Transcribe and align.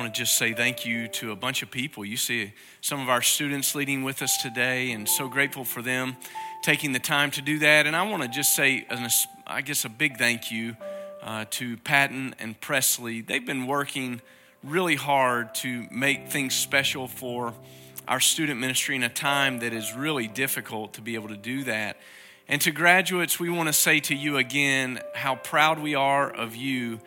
want 0.00 0.14
to 0.14 0.18
just 0.18 0.38
say 0.38 0.54
thank 0.54 0.86
you 0.86 1.08
to 1.08 1.30
a 1.30 1.36
bunch 1.36 1.62
of 1.62 1.70
people. 1.70 2.06
You 2.06 2.16
see 2.16 2.54
some 2.80 3.02
of 3.02 3.10
our 3.10 3.20
students 3.20 3.74
leading 3.74 4.02
with 4.02 4.22
us 4.22 4.42
today, 4.42 4.92
and 4.92 5.06
so 5.06 5.28
grateful 5.28 5.62
for 5.62 5.82
them 5.82 6.16
taking 6.62 6.92
the 6.92 6.98
time 6.98 7.30
to 7.32 7.42
do 7.42 7.58
that. 7.58 7.86
And 7.86 7.94
I 7.94 8.08
want 8.08 8.22
to 8.22 8.28
just 8.30 8.56
say, 8.56 8.86
I 9.46 9.60
guess, 9.60 9.84
a 9.84 9.90
big 9.90 10.16
thank 10.16 10.50
you 10.50 10.74
uh, 11.22 11.44
to 11.50 11.76
Patton 11.78 12.34
and 12.38 12.58
Presley. 12.58 13.20
They've 13.20 13.44
been 13.44 13.66
working 13.66 14.22
really 14.64 14.96
hard 14.96 15.54
to 15.56 15.86
make 15.90 16.30
things 16.30 16.54
special 16.54 17.06
for 17.06 17.52
our 18.08 18.20
student 18.20 18.58
ministry 18.58 18.96
in 18.96 19.02
a 19.02 19.10
time 19.10 19.58
that 19.58 19.74
is 19.74 19.94
really 19.94 20.28
difficult 20.28 20.94
to 20.94 21.02
be 21.02 21.14
able 21.14 21.28
to 21.28 21.36
do 21.36 21.64
that. 21.64 21.98
And 22.48 22.58
to 22.62 22.70
graduates, 22.70 23.38
we 23.38 23.50
want 23.50 23.66
to 23.66 23.74
say 23.74 24.00
to 24.00 24.14
you 24.14 24.38
again 24.38 25.00
how 25.14 25.34
proud 25.34 25.78
we 25.78 25.94
are 25.94 26.30
of 26.30 26.56
you 26.56 27.00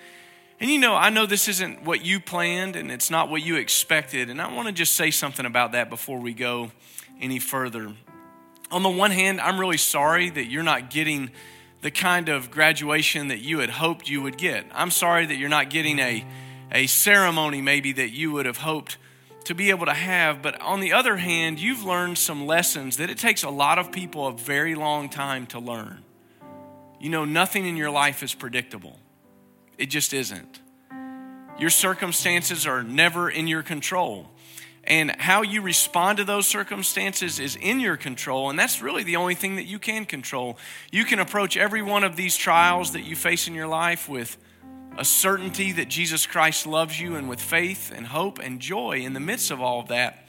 and 0.64 0.71
you 0.71 0.80
know, 0.80 0.95
I 0.95 1.09
know 1.09 1.25
this 1.25 1.50
isn't 1.50 1.84
what 1.84 2.05
you 2.05 2.21
planned 2.21 2.77
and 2.77 2.89
it's 2.89 3.11
not 3.11 3.29
what 3.29 3.43
you 3.43 3.57
expected. 3.57 4.29
And 4.29 4.41
I 4.41 4.54
want 4.54 4.69
to 4.69 4.74
just 4.74 4.96
say 4.96 5.11
something 5.11 5.46
about 5.46 5.74
that 5.74 5.89
before 5.89 6.21
we 6.21 6.33
go 6.33 6.71
any 7.19 7.39
further. 7.39 7.92
On 8.71 8.82
the 8.82 8.89
one 8.89 9.11
hand, 9.11 9.41
I'm 9.41 9.60
really 9.60 9.75
sorry 9.75 10.29
that 10.29 10.46
you're 10.46 10.64
not 10.64 10.89
getting 10.89 11.32
the 11.82 11.91
kind 11.91 12.29
of 12.29 12.50
graduation 12.50 13.28
that 13.28 13.39
you 13.39 13.60
had 13.60 13.71
hoped 13.71 14.07
you 14.07 14.21
would 14.21 14.38
get. 14.38 14.65
I'm 14.74 14.89
sorry 14.89 15.25
that 15.25 15.36
you're 15.36 15.50
not 15.50 15.69
getting 15.69 16.00
a, 16.00 16.25
a 16.71 16.88
ceremony 16.88 17.61
maybe 17.61 17.91
that 17.91 18.11
you 18.11 18.32
would 18.32 18.46
have 18.46 18.60
hoped 18.60 18.97
to 19.43 19.54
be 19.54 19.69
able 19.69 19.88
to 19.88 19.93
have. 19.93 20.41
But 20.41 20.61
on 20.61 20.80
the 20.80 20.93
other 20.93 21.18
hand, 21.18 21.60
you've 21.60 21.83
learned 21.83 22.18
some 22.18 22.47
lessons 22.47 22.96
that 22.96 23.10
it 23.10 23.18
takes 23.18 23.43
a 23.43 23.50
lot 23.50 23.80
of 23.80 23.91
people 23.91 24.27
a 24.27 24.32
very 24.32 24.75
long 24.75 25.10
time 25.10 25.46
to 25.47 25.60
learn. 25.60 26.05
You 27.02 27.10
know, 27.10 27.25
nothing 27.25 27.66
in 27.66 27.75
your 27.75 27.91
life 27.91 28.24
is 28.24 28.33
predictable. 28.33 28.97
It 29.77 29.87
just 29.87 30.13
isn't. 30.13 30.59
Your 31.59 31.69
circumstances 31.69 32.66
are 32.66 32.83
never 32.83 33.30
in 33.30 33.47
your 33.47 33.63
control. 33.63 34.30
And 34.86 35.16
how 35.17 35.44
you 35.44 35.61
respond 35.61 36.17
to 36.17 36.25
those 36.25 36.45
circumstances 36.45 37.39
is 37.39 37.55
in 37.55 37.80
your 37.80 37.95
control, 37.95 38.49
and 38.49 38.59
that's 38.59 38.81
really 38.81 39.03
the 39.03 39.15
only 39.15 39.35
thing 39.35 39.55
that 39.55 39.63
you 39.63 39.80
can 39.80 40.05
control. 40.05 40.57
You 40.91 41.05
can 41.05 41.19
approach 41.19 41.55
every 41.55 41.81
one 41.81 42.03
of 42.03 42.17
these 42.17 42.35
trials 42.35 42.91
that 42.91 43.03
you 43.03 43.15
face 43.15 43.47
in 43.47 43.55
your 43.55 43.67
life 43.67 44.09
with 44.09 44.38
a 44.97 45.05
certainty 45.05 45.71
that 45.71 45.87
Jesus 45.87 46.25
Christ 46.25 46.67
loves 46.67 46.99
you 46.99 47.15
and 47.15 47.30
with 47.30 47.39
faith 47.39 47.93
and 47.95 48.08
hope 48.08 48.39
and 48.39 48.59
joy 48.59 48.99
in 48.99 49.13
the 49.13 49.19
midst 49.19 49.52
of 49.52 49.61
all 49.61 49.80
of 49.80 49.87
that. 49.87 50.27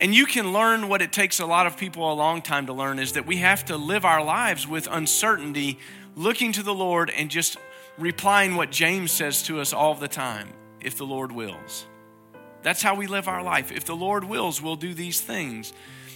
And 0.00 0.12
you 0.12 0.26
can 0.26 0.52
learn 0.52 0.88
what 0.88 1.00
it 1.00 1.12
takes 1.12 1.38
a 1.38 1.46
lot 1.46 1.68
of 1.68 1.76
people 1.76 2.12
a 2.12 2.14
long 2.14 2.42
time 2.42 2.66
to 2.66 2.72
learn 2.72 2.98
is 2.98 3.12
that 3.12 3.26
we 3.26 3.36
have 3.36 3.64
to 3.66 3.76
live 3.76 4.04
our 4.04 4.24
lives 4.24 4.66
with 4.66 4.88
uncertainty, 4.90 5.78
looking 6.16 6.50
to 6.52 6.64
the 6.64 6.74
Lord 6.74 7.08
and 7.10 7.30
just 7.30 7.56
replying 8.02 8.56
what 8.56 8.70
James 8.70 9.10
says 9.10 9.42
to 9.44 9.60
us 9.60 9.72
all 9.72 9.94
the 9.94 10.08
time 10.08 10.48
if 10.80 10.96
the 10.96 11.06
Lord 11.06 11.32
wills. 11.32 11.86
That's 12.62 12.82
how 12.82 12.94
we 12.94 13.06
live 13.06 13.28
our 13.28 13.42
life. 13.42 13.72
If 13.72 13.84
the 13.84 13.96
Lord 13.96 14.24
wills, 14.24 14.60
we'll 14.60 14.76
do 14.76 14.94
these 14.94 15.20
things. 15.20 15.72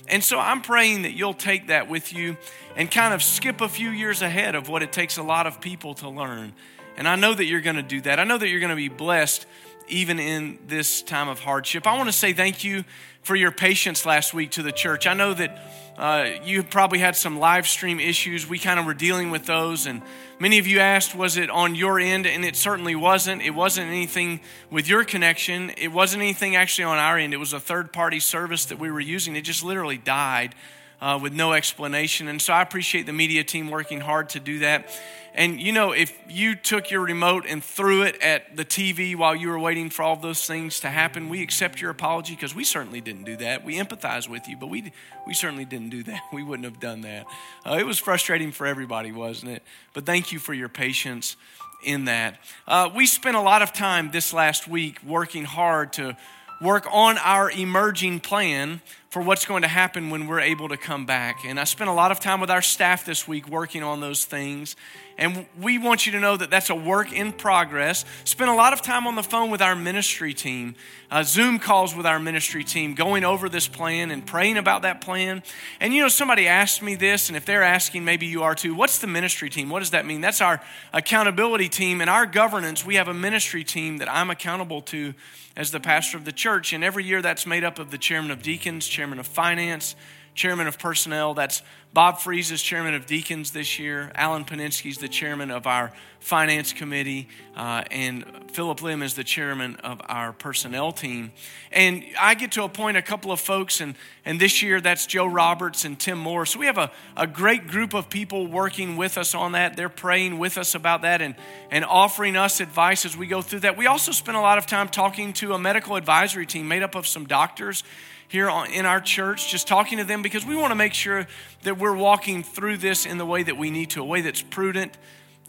And 0.08 0.22
so 0.22 0.38
I'm 0.38 0.60
praying 0.60 1.02
that 1.02 1.12
you'll 1.12 1.34
take 1.34 1.68
that 1.68 1.88
with 1.88 2.12
you 2.12 2.36
and 2.76 2.90
kind 2.90 3.12
of 3.12 3.22
skip 3.22 3.60
a 3.60 3.68
few 3.68 3.90
years 3.90 4.22
ahead 4.22 4.54
of 4.54 4.68
what 4.68 4.82
it 4.82 4.92
takes 4.92 5.16
a 5.16 5.22
lot 5.22 5.46
of 5.46 5.60
people 5.60 5.94
to 5.94 6.08
learn. 6.08 6.52
And 6.96 7.08
I 7.08 7.16
know 7.16 7.34
that 7.34 7.44
you're 7.44 7.60
going 7.60 7.76
to 7.76 7.82
do 7.82 8.00
that. 8.02 8.20
I 8.20 8.24
know 8.24 8.38
that 8.38 8.48
you're 8.48 8.60
going 8.60 8.70
to 8.70 8.76
be 8.76 8.88
blessed 8.88 9.46
even 9.88 10.18
in 10.18 10.58
this 10.66 11.02
time 11.02 11.28
of 11.28 11.40
hardship. 11.40 11.86
I 11.86 11.96
want 11.96 12.08
to 12.08 12.12
say 12.12 12.32
thank 12.32 12.64
you 12.64 12.84
for 13.22 13.34
your 13.34 13.50
patience 13.50 14.06
last 14.06 14.34
week 14.34 14.52
to 14.52 14.62
the 14.62 14.72
church. 14.72 15.06
I 15.06 15.14
know 15.14 15.34
that 15.34 15.58
uh, 15.96 16.30
you 16.44 16.62
probably 16.62 16.98
had 16.98 17.16
some 17.16 17.38
live 17.38 17.66
stream 17.66 17.98
issues. 17.98 18.46
We 18.46 18.58
kind 18.58 18.78
of 18.78 18.86
were 18.86 18.94
dealing 18.94 19.30
with 19.30 19.46
those, 19.46 19.86
and 19.86 20.02
many 20.38 20.58
of 20.58 20.66
you 20.66 20.78
asked, 20.78 21.14
was 21.14 21.36
it 21.36 21.48
on 21.50 21.74
your 21.74 21.98
end? 21.98 22.26
And 22.26 22.44
it 22.44 22.54
certainly 22.54 22.94
wasn't. 22.94 23.42
It 23.42 23.50
wasn't 23.50 23.88
anything 23.88 24.40
with 24.70 24.88
your 24.88 25.04
connection, 25.04 25.72
it 25.76 25.88
wasn't 25.88 26.22
anything 26.22 26.54
actually 26.54 26.84
on 26.84 26.98
our 26.98 27.18
end. 27.18 27.32
It 27.32 27.38
was 27.38 27.52
a 27.52 27.60
third 27.60 27.92
party 27.92 28.20
service 28.20 28.66
that 28.66 28.78
we 28.78 28.90
were 28.90 29.00
using. 29.00 29.36
It 29.36 29.42
just 29.42 29.64
literally 29.64 29.98
died 29.98 30.54
uh, 31.00 31.18
with 31.20 31.32
no 31.32 31.52
explanation. 31.52 32.28
And 32.28 32.40
so 32.40 32.52
I 32.52 32.62
appreciate 32.62 33.06
the 33.06 33.12
media 33.12 33.44
team 33.44 33.70
working 33.70 34.00
hard 34.00 34.30
to 34.30 34.40
do 34.40 34.60
that. 34.60 34.90
And 35.36 35.60
you 35.60 35.70
know, 35.70 35.92
if 35.92 36.18
you 36.28 36.54
took 36.54 36.90
your 36.90 37.02
remote 37.02 37.44
and 37.46 37.62
threw 37.62 38.02
it 38.02 38.20
at 38.22 38.56
the 38.56 38.64
TV 38.64 39.14
while 39.14 39.36
you 39.36 39.48
were 39.48 39.58
waiting 39.58 39.90
for 39.90 40.02
all 40.02 40.16
those 40.16 40.46
things 40.46 40.80
to 40.80 40.88
happen, 40.88 41.28
we 41.28 41.42
accept 41.42 41.78
your 41.78 41.90
apology 41.90 42.34
because 42.34 42.54
we 42.54 42.64
certainly 42.64 43.02
didn't 43.02 43.24
do 43.24 43.36
that. 43.36 43.62
We 43.62 43.76
empathize 43.76 44.30
with 44.30 44.48
you, 44.48 44.56
but 44.56 44.68
we, 44.68 44.92
we 45.26 45.34
certainly 45.34 45.66
didn't 45.66 45.90
do 45.90 46.02
that. 46.04 46.20
We 46.32 46.42
wouldn't 46.42 46.64
have 46.64 46.80
done 46.80 47.02
that. 47.02 47.26
Uh, 47.64 47.76
it 47.78 47.86
was 47.86 47.98
frustrating 47.98 48.50
for 48.50 48.66
everybody, 48.66 49.12
wasn't 49.12 49.52
it? 49.52 49.62
But 49.92 50.06
thank 50.06 50.32
you 50.32 50.38
for 50.38 50.54
your 50.54 50.68
patience 50.68 51.36
in 51.84 52.06
that. 52.06 52.38
Uh, 52.66 52.90
we 52.94 53.06
spent 53.06 53.36
a 53.36 53.40
lot 53.40 53.62
of 53.62 53.72
time 53.72 54.10
this 54.10 54.32
last 54.32 54.66
week 54.66 55.00
working 55.06 55.44
hard 55.44 55.92
to 55.94 56.16
work 56.60 56.86
on 56.90 57.18
our 57.18 57.50
emerging 57.50 58.20
plan 58.20 58.80
for 59.16 59.22
what's 59.22 59.46
going 59.46 59.62
to 59.62 59.68
happen 59.68 60.10
when 60.10 60.26
we're 60.26 60.40
able 60.40 60.68
to 60.68 60.76
come 60.76 61.06
back. 61.06 61.42
And 61.46 61.58
I 61.58 61.64
spent 61.64 61.88
a 61.88 61.92
lot 61.94 62.10
of 62.10 62.20
time 62.20 62.38
with 62.38 62.50
our 62.50 62.60
staff 62.60 63.06
this 63.06 63.26
week 63.26 63.48
working 63.48 63.82
on 63.82 64.00
those 64.00 64.26
things. 64.26 64.76
And 65.16 65.46
we 65.58 65.78
want 65.78 66.04
you 66.04 66.12
to 66.12 66.20
know 66.20 66.36
that 66.36 66.50
that's 66.50 66.68
a 66.68 66.74
work 66.74 67.14
in 67.14 67.32
progress. 67.32 68.04
Spent 68.24 68.50
a 68.50 68.54
lot 68.54 68.74
of 68.74 68.82
time 68.82 69.06
on 69.06 69.14
the 69.14 69.22
phone 69.22 69.50
with 69.50 69.62
our 69.62 69.74
ministry 69.74 70.34
team, 70.34 70.74
uh, 71.10 71.22
Zoom 71.22 71.58
calls 71.58 71.96
with 71.96 72.04
our 72.04 72.18
ministry 72.18 72.62
team, 72.62 72.94
going 72.94 73.24
over 73.24 73.48
this 73.48 73.68
plan 73.68 74.10
and 74.10 74.26
praying 74.26 74.58
about 74.58 74.82
that 74.82 75.00
plan. 75.00 75.42
And 75.80 75.94
you 75.94 76.02
know, 76.02 76.08
somebody 76.08 76.46
asked 76.46 76.82
me 76.82 76.94
this, 76.94 77.28
and 77.28 77.38
if 77.38 77.46
they're 77.46 77.62
asking, 77.62 78.04
maybe 78.04 78.26
you 78.26 78.42
are 78.42 78.54
too, 78.54 78.74
what's 78.74 78.98
the 78.98 79.06
ministry 79.06 79.48
team? 79.48 79.70
What 79.70 79.78
does 79.78 79.92
that 79.92 80.04
mean? 80.04 80.20
That's 80.20 80.42
our 80.42 80.60
accountability 80.92 81.70
team. 81.70 82.02
And 82.02 82.10
our 82.10 82.26
governance, 82.26 82.84
we 82.84 82.96
have 82.96 83.08
a 83.08 83.14
ministry 83.14 83.64
team 83.64 83.96
that 83.96 84.12
I'm 84.12 84.28
accountable 84.28 84.82
to 84.82 85.14
as 85.56 85.70
the 85.70 85.80
pastor 85.80 86.18
of 86.18 86.26
the 86.26 86.32
church. 86.32 86.72
And 86.74 86.84
every 86.84 87.04
year 87.04 87.22
that's 87.22 87.46
made 87.46 87.64
up 87.64 87.78
of 87.78 87.90
the 87.90 87.96
chairman 87.96 88.30
of 88.30 88.42
deacons, 88.42 88.86
chairman 88.86 89.05
of 89.14 89.26
finance, 89.26 89.96
chairman 90.34 90.66
of 90.66 90.78
personnel. 90.78 91.34
That's 91.34 91.62
Bob 91.94 92.18
Fries 92.18 92.50
is 92.50 92.60
chairman 92.60 92.92
of 92.92 93.06
deacons 93.06 93.52
this 93.52 93.78
year. 93.78 94.12
Alan 94.14 94.44
Paninsky 94.44 94.90
is 94.90 94.98
the 94.98 95.08
chairman 95.08 95.50
of 95.50 95.66
our 95.66 95.92
finance 96.20 96.74
committee. 96.74 97.26
Uh, 97.56 97.84
and 97.90 98.22
Philip 98.52 98.82
Lim 98.82 99.02
is 99.02 99.14
the 99.14 99.24
chairman 99.24 99.76
of 99.76 100.02
our 100.04 100.34
personnel 100.34 100.92
team. 100.92 101.32
And 101.72 102.04
I 102.20 102.34
get 102.34 102.52
to 102.52 102.64
appoint 102.64 102.98
a 102.98 103.02
couple 103.02 103.32
of 103.32 103.40
folks, 103.40 103.80
and, 103.80 103.94
and 104.26 104.38
this 104.38 104.62
year 104.62 104.78
that's 104.78 105.06
Joe 105.06 105.24
Roberts 105.24 105.86
and 105.86 105.98
Tim 105.98 106.18
Moore. 106.18 106.44
So 106.44 106.58
we 106.58 106.66
have 106.66 106.76
a, 106.76 106.90
a 107.16 107.26
great 107.26 107.66
group 107.66 107.94
of 107.94 108.10
people 108.10 108.46
working 108.46 108.98
with 108.98 109.16
us 109.16 109.34
on 109.34 109.52
that. 109.52 109.74
They're 109.74 109.88
praying 109.88 110.36
with 110.36 110.58
us 110.58 110.74
about 110.74 111.00
that 111.00 111.22
and, 111.22 111.34
and 111.70 111.82
offering 111.82 112.36
us 112.36 112.60
advice 112.60 113.06
as 113.06 113.16
we 113.16 113.26
go 113.26 113.40
through 113.40 113.60
that. 113.60 113.78
We 113.78 113.86
also 113.86 114.12
spend 114.12 114.36
a 114.36 114.42
lot 114.42 114.58
of 114.58 114.66
time 114.66 114.90
talking 114.90 115.32
to 115.34 115.54
a 115.54 115.58
medical 115.58 115.96
advisory 115.96 116.44
team 116.44 116.68
made 116.68 116.82
up 116.82 116.94
of 116.94 117.06
some 117.06 117.24
doctors 117.24 117.84
here 118.28 118.48
in 118.72 118.86
our 118.86 119.00
church, 119.00 119.50
just 119.50 119.68
talking 119.68 119.98
to 119.98 120.04
them 120.04 120.22
because 120.22 120.44
we 120.44 120.56
want 120.56 120.70
to 120.70 120.76
make 120.76 120.94
sure 120.94 121.26
that 121.62 121.78
we're 121.78 121.96
walking 121.96 122.42
through 122.42 122.78
this 122.78 123.06
in 123.06 123.18
the 123.18 123.26
way 123.26 123.42
that 123.42 123.56
we 123.56 123.70
need 123.70 123.90
to, 123.90 124.02
a 124.02 124.04
way 124.04 124.20
that's 124.20 124.42
prudent 124.42 124.96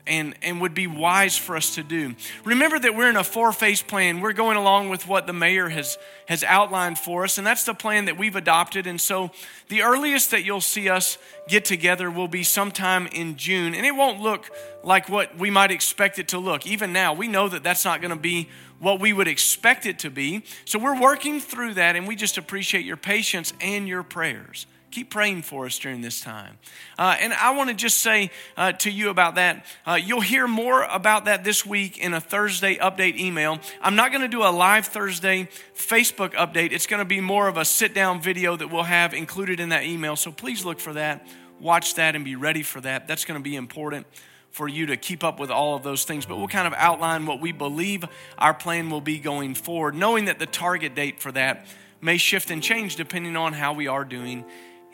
and, 0.07 0.35
and 0.41 0.61
would 0.61 0.73
be 0.73 0.88
wise 0.88 1.38
for 1.38 1.55
us 1.55 1.75
to 1.75 1.83
do. 1.83 2.15
Remember 2.45 2.79
that 2.79 2.95
we're 2.95 3.09
in 3.09 3.15
a 3.15 3.23
four 3.23 3.51
phase 3.51 3.81
plan. 3.81 4.21
We're 4.21 4.33
going 4.33 4.57
along 4.57 4.89
with 4.89 5.07
what 5.07 5.27
the 5.27 5.33
mayor 5.33 5.69
has, 5.69 5.97
has 6.27 6.43
outlined 6.43 6.97
for 6.97 7.23
us, 7.23 7.38
and 7.38 7.45
that's 7.45 7.65
the 7.65 7.73
plan 7.73 8.05
that 8.05 8.17
we've 8.17 8.35
adopted. 8.35 8.88
And 8.88 8.99
so 8.99 9.31
the 9.67 9.83
earliest 9.83 10.31
that 10.31 10.44
you'll 10.44 10.61
see 10.61 10.89
us 10.89 11.17
get 11.47 11.65
together 11.65 12.09
will 12.09 12.27
be 12.27 12.44
sometime 12.44 13.07
in 13.07 13.35
June, 13.35 13.73
and 13.75 13.85
it 13.85 13.95
won't 13.95 14.21
look 14.21 14.49
like 14.83 15.09
what 15.09 15.38
we 15.38 15.49
might 15.49 15.71
expect 15.71 16.17
it 16.19 16.29
to 16.29 16.39
look. 16.39 16.65
Even 16.65 16.94
now, 16.94 17.13
we 17.13 17.27
know 17.27 17.49
that 17.49 17.63
that's 17.63 17.83
not 17.83 18.01
going 18.01 18.11
to 18.11 18.15
be 18.15 18.47
what 18.79 18.99
we 18.99 19.13
would 19.13 19.27
expect 19.27 19.85
it 19.85 19.99
to 19.99 20.09
be. 20.09 20.43
So 20.65 20.79
we're 20.79 20.99
working 20.99 21.39
through 21.39 21.75
that, 21.75 21.95
and 21.95 22.07
we 22.07 22.15
just 22.15 22.38
appreciate 22.38 22.85
your 22.85 22.97
patience 22.97 23.53
and 23.61 23.88
your 23.88 24.03
prayers. 24.03 24.67
Keep 24.89 25.09
praying 25.09 25.41
for 25.41 25.65
us 25.65 25.77
during 25.77 26.01
this 26.01 26.21
time. 26.21 26.57
Uh, 26.97 27.15
and 27.19 27.33
I 27.33 27.55
want 27.55 27.69
to 27.69 27.75
just 27.75 27.99
say 27.99 28.31
uh, 28.55 28.71
to 28.71 28.89
you 28.89 29.09
about 29.09 29.35
that. 29.35 29.65
Uh, 29.85 29.99
you'll 30.01 30.21
hear 30.21 30.47
more 30.47 30.83
about 30.83 31.25
that 31.25 31.43
this 31.43 31.65
week 31.65 31.97
in 31.97 32.13
a 32.13 32.21
Thursday 32.21 32.77
update 32.77 33.17
email. 33.17 33.59
I'm 33.81 33.95
not 33.95 34.11
going 34.11 34.21
to 34.21 34.29
do 34.29 34.43
a 34.43 34.49
live 34.49 34.88
Thursday 34.88 35.49
Facebook 35.75 36.33
update, 36.33 36.71
it's 36.71 36.88
going 36.88 37.00
to 37.00 37.06
be 37.06 37.19
more 37.19 37.47
of 37.47 37.57
a 37.57 37.65
sit 37.65 37.94
down 37.94 38.21
video 38.21 38.56
that 38.56 38.71
we'll 38.71 38.83
have 38.83 39.13
included 39.13 39.59
in 39.59 39.69
that 39.69 39.83
email. 39.83 40.15
So 40.15 40.31
please 40.31 40.65
look 40.65 40.80
for 40.80 40.94
that, 40.94 41.27
watch 41.59 41.95
that, 41.95 42.15
and 42.15 42.25
be 42.25 42.35
ready 42.35 42.63
for 42.63 42.81
that. 42.81 43.07
That's 43.07 43.25
going 43.25 43.39
to 43.39 43.44
be 43.44 43.56
important 43.56 44.07
for 44.57 44.68
you 44.68 44.88
to 44.88 44.98
keep 44.98 45.24
up 45.24 45.39
with 45.39 45.51
all 45.51 45.75
of 45.75 45.83
those 45.83 46.04
things, 46.04 46.25
but 46.25 46.36
we'll 46.38 46.48
kind 46.48 46.65
of 46.65 46.74
outline 46.74 47.27
what 47.27 47.39
we 47.39 47.51
believe 47.51 48.04
our 48.39 48.56
plan 48.56 48.89
will 48.89 49.01
be 49.01 49.19
going 49.19 49.54
forward, 49.54 49.94
knowing 49.94 50.25
that 50.25 50.39
the 50.39 50.48
target 50.48 50.95
date 50.95 51.21
for 51.21 51.31
that 51.31 51.68
may 52.01 52.18
shift 52.18 52.50
and 52.50 52.63
change 52.63 52.95
depending 52.95 53.36
on 53.36 53.54
how 53.54 53.74
we 53.74 53.88
are 53.88 54.04
doing 54.04 54.44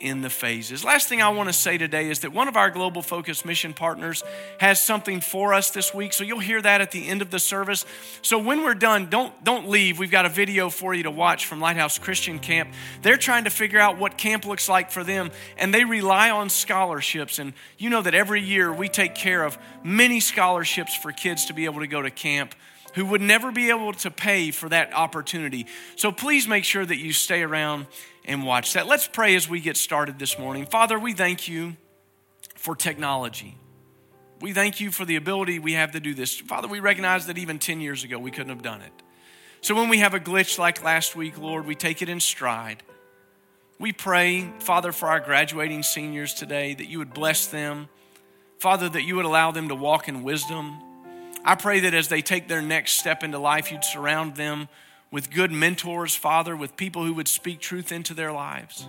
in 0.04 0.20
the 0.20 0.28
phases. 0.28 0.84
Last 0.84 1.08
thing 1.08 1.22
I 1.22 1.30
want 1.30 1.48
to 1.48 1.52
say 1.54 1.78
today 1.78 2.10
is 2.10 2.20
that 2.20 2.32
one 2.32 2.46
of 2.46 2.56
our 2.56 2.68
global 2.68 3.00
focus 3.00 3.42
mission 3.42 3.72
partners 3.72 4.22
has 4.60 4.78
something 4.78 5.22
for 5.22 5.54
us 5.54 5.70
this 5.70 5.94
week. 5.94 6.12
So 6.12 6.24
you'll 6.24 6.40
hear 6.40 6.60
that 6.60 6.82
at 6.82 6.90
the 6.90 7.08
end 7.08 7.22
of 7.22 7.30
the 7.30 7.38
service. 7.38 7.86
So 8.20 8.38
when 8.38 8.62
we're 8.62 8.74
done, 8.74 9.08
don't 9.08 9.32
don't 9.42 9.70
leave. 9.70 9.98
We've 9.98 10.10
got 10.10 10.26
a 10.26 10.28
video 10.28 10.68
for 10.68 10.92
you 10.92 11.04
to 11.04 11.10
watch 11.10 11.46
from 11.46 11.58
Lighthouse 11.58 11.98
Christian 11.98 12.38
Camp. 12.38 12.68
They're 13.00 13.16
trying 13.16 13.44
to 13.44 13.50
figure 13.50 13.78
out 13.80 13.96
what 13.96 14.18
camp 14.18 14.44
looks 14.44 14.68
like 14.68 14.90
for 14.90 15.02
them 15.02 15.30
and 15.56 15.72
they 15.72 15.84
rely 15.84 16.28
on 16.30 16.50
scholarships 16.50 17.38
and 17.38 17.54
you 17.78 17.88
know 17.88 18.02
that 18.02 18.14
every 18.14 18.42
year 18.42 18.70
we 18.70 18.90
take 18.90 19.14
care 19.14 19.42
of 19.42 19.56
many 19.82 20.20
scholarships 20.20 20.94
for 20.94 21.12
kids 21.12 21.46
to 21.46 21.54
be 21.54 21.64
able 21.64 21.80
to 21.80 21.86
go 21.86 22.02
to 22.02 22.10
camp 22.10 22.54
who 22.94 23.04
would 23.06 23.20
never 23.20 23.52
be 23.52 23.70
able 23.70 23.92
to 23.92 24.10
pay 24.10 24.50
for 24.50 24.68
that 24.68 24.94
opportunity. 24.94 25.66
So 25.96 26.12
please 26.12 26.46
make 26.48 26.64
sure 26.64 26.84
that 26.84 26.98
you 26.98 27.12
stay 27.12 27.42
around 27.42 27.86
and 28.24 28.44
watch 28.44 28.72
that. 28.74 28.86
Let's 28.86 29.06
pray 29.06 29.34
as 29.34 29.48
we 29.48 29.60
get 29.60 29.76
started 29.76 30.18
this 30.18 30.38
morning. 30.38 30.66
Father, 30.66 30.98
we 30.98 31.12
thank 31.12 31.48
you 31.48 31.76
for 32.56 32.74
technology. 32.76 33.58
We 34.40 34.52
thank 34.52 34.80
you 34.80 34.90
for 34.90 35.04
the 35.04 35.16
ability 35.16 35.58
we 35.58 35.72
have 35.74 35.92
to 35.92 36.00
do 36.00 36.14
this. 36.14 36.38
Father, 36.38 36.68
we 36.68 36.80
recognize 36.80 37.26
that 37.26 37.38
even 37.38 37.58
10 37.58 37.80
years 37.80 38.04
ago 38.04 38.18
we 38.18 38.30
couldn't 38.30 38.50
have 38.50 38.62
done 38.62 38.80
it. 38.80 38.92
So 39.60 39.74
when 39.74 39.88
we 39.88 39.98
have 39.98 40.14
a 40.14 40.20
glitch 40.20 40.58
like 40.58 40.84
last 40.84 41.16
week, 41.16 41.38
Lord, 41.38 41.66
we 41.66 41.74
take 41.74 42.02
it 42.02 42.08
in 42.08 42.20
stride. 42.20 42.82
We 43.78 43.92
pray, 43.92 44.52
Father, 44.60 44.92
for 44.92 45.08
our 45.08 45.20
graduating 45.20 45.82
seniors 45.82 46.32
today 46.34 46.74
that 46.74 46.86
you 46.86 46.98
would 46.98 47.12
bless 47.12 47.46
them. 47.46 47.88
Father, 48.58 48.88
that 48.88 49.02
you 49.02 49.16
would 49.16 49.24
allow 49.24 49.50
them 49.50 49.68
to 49.68 49.74
walk 49.74 50.08
in 50.08 50.22
wisdom. 50.22 50.78
I 51.44 51.54
pray 51.56 51.80
that 51.80 51.94
as 51.94 52.08
they 52.08 52.22
take 52.22 52.48
their 52.48 52.62
next 52.62 52.92
step 52.92 53.22
into 53.22 53.38
life, 53.38 53.70
you'd 53.70 53.84
surround 53.84 54.36
them 54.36 54.68
with 55.10 55.30
good 55.30 55.52
mentors, 55.52 56.14
Father, 56.14 56.56
with 56.56 56.76
people 56.76 57.04
who 57.04 57.14
would 57.14 57.28
speak 57.28 57.60
truth 57.60 57.92
into 57.92 58.14
their 58.14 58.32
lives. 58.32 58.88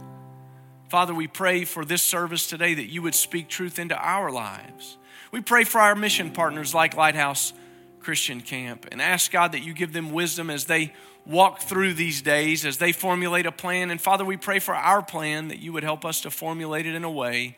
Father, 0.89 1.13
we 1.13 1.27
pray 1.27 1.65
for 1.65 1.83
this 1.83 2.01
service 2.01 2.47
today 2.47 2.73
that 2.73 2.89
you 2.89 3.01
would 3.01 3.15
speak 3.15 3.49
truth 3.49 3.77
into 3.77 3.97
our 3.97 4.31
lives. 4.31 4.97
We 5.31 5.41
pray 5.41 5.65
for 5.65 5.81
our 5.81 5.95
mission 5.95 6.31
partners 6.31 6.73
like 6.73 6.95
Lighthouse 6.95 7.51
Christian 7.99 8.39
Camp 8.39 8.87
and 8.91 9.01
ask 9.01 9.31
God 9.31 9.51
that 9.51 9.63
you 9.63 9.73
give 9.73 9.91
them 9.91 10.11
wisdom 10.11 10.49
as 10.49 10.65
they 10.65 10.93
walk 11.25 11.61
through 11.61 11.95
these 11.95 12.21
days, 12.21 12.65
as 12.65 12.77
they 12.77 12.91
formulate 12.91 13.45
a 13.45 13.51
plan. 13.51 13.91
And 13.91 13.99
Father, 13.99 14.23
we 14.23 14.37
pray 14.37 14.59
for 14.59 14.75
our 14.75 15.01
plan 15.01 15.49
that 15.49 15.59
you 15.59 15.73
would 15.73 15.83
help 15.83 16.05
us 16.05 16.21
to 16.21 16.31
formulate 16.31 16.85
it 16.85 16.95
in 16.95 17.03
a 17.03 17.11
way 17.11 17.57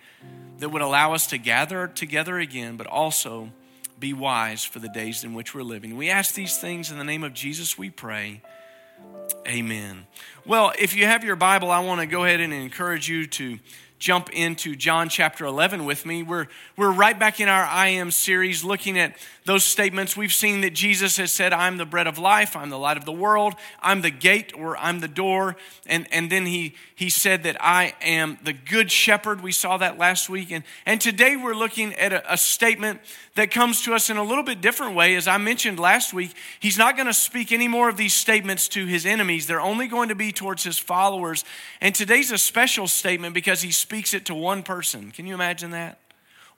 that 0.58 0.70
would 0.70 0.82
allow 0.82 1.14
us 1.14 1.28
to 1.28 1.38
gather 1.38 1.88
together 1.88 2.40
again, 2.40 2.78
but 2.78 2.88
also 2.88 3.52
be 4.00 4.14
wise 4.14 4.64
for 4.64 4.80
the 4.80 4.90
days 4.90 5.24
in 5.24 5.34
which 5.34 5.54
we're 5.54 5.64
living. 5.64 5.98
We 5.98 6.10
ask 6.10 6.36
these 6.36 6.58
things 6.58 6.92
in 6.92 6.98
the 6.98 7.04
name 7.04 7.24
of 7.24 7.34
Jesus, 7.34 7.78
we 7.78 7.90
pray. 7.90 8.42
Amen. 9.48 10.08
Well, 10.46 10.74
if 10.78 10.96
you 10.96 11.06
have 11.06 11.24
your 11.24 11.36
Bible, 11.36 11.72
I 11.72 11.80
want 11.80 12.02
to 12.02 12.08
go 12.08 12.24
ahead 12.24 12.40
and 12.40 12.54
encourage 12.54 13.08
you 13.10 13.28
to 13.28 13.60
jump 14.00 14.30
into 14.30 14.76
John 14.76 15.10
chapter 15.10 15.46
11 15.46 15.86
with 15.86 16.06
me. 16.06 16.22
We're, 16.22 16.48
we're 16.76 16.92
right 16.92 17.18
back 17.18 17.40
in 17.40 17.50
our 17.50 17.64
I 17.64 17.90
Am 17.90 18.12
series 18.12 18.64
looking 18.64 18.98
at 19.00 19.16
those 19.46 19.64
statements. 19.64 20.16
We've 20.16 20.32
seen 20.32 20.62
that 20.62 20.74
Jesus 20.74 21.18
has 21.18 21.32
said, 21.32 21.54
I'm 21.54 21.78
the 21.78 21.86
bread 21.86 22.06
of 22.06 22.20
life, 22.20 22.56
I'm 22.56 22.70
the 22.70 22.78
light 22.78 22.98
of 22.98 23.06
the 23.06 23.12
world, 23.12 23.56
I'm 23.82 24.02
the 24.02 24.12
gate 24.12 24.54
or 24.56 24.78
I'm 24.78 25.00
the 25.00 25.08
door. 25.08 25.56
And, 25.86 26.06
and 26.12 26.30
then 26.30 26.46
he, 26.46 26.76
he 26.96 27.10
said 27.10 27.44
that 27.44 27.58
I 27.60 27.94
am 28.02 28.38
the 28.44 28.54
good 28.54 28.92
shepherd. 28.92 29.42
We 29.42 29.52
saw 29.52 29.78
that 29.78 29.98
last 29.98 30.30
week. 30.30 30.52
And, 30.52 30.64
and 30.86 31.00
today 31.00 31.38
we're 31.38 31.56
looking 31.56 31.94
at 31.94 32.14
a, 32.14 32.34
a 32.34 32.38
statement 32.38 33.00
that 33.36 33.52
comes 33.52 33.82
to 33.84 33.94
us 33.94 34.10
in 34.10 34.18
a 34.18 34.24
little 34.24 34.44
bit 34.44 34.62
different 34.62 34.96
way. 34.96 35.16
As 35.16 35.28
I 35.28 35.38
mentioned 35.38 35.80
last 35.80 36.14
week, 36.14 36.34
he's 36.60 36.78
not 36.78 36.96
going 36.96 37.08
to 37.08 37.14
speak 37.14 37.52
any 37.52 37.68
more 37.68 37.88
of 37.88 37.96
these 37.96 38.14
statements 38.14 38.68
to 38.70 38.86
his 38.86 39.06
enemies. 39.06 39.48
They're 39.48 39.62
only 39.62 39.88
going 39.88 40.10
to 40.10 40.16
be 40.16 40.32
towards 40.32 40.64
his 40.64 40.78
followers. 40.78 41.46
And 41.80 41.96
today's 41.96 42.32
a 42.32 42.38
special 42.38 42.88
statement 42.88 43.34
because 43.34 43.62
he 43.62 43.72
speaks 43.88 44.14
it 44.14 44.26
to 44.26 44.36
one 44.36 44.64
person. 44.64 45.12
Can 45.12 45.26
you 45.26 45.34
imagine 45.34 45.72
that? 45.72 45.98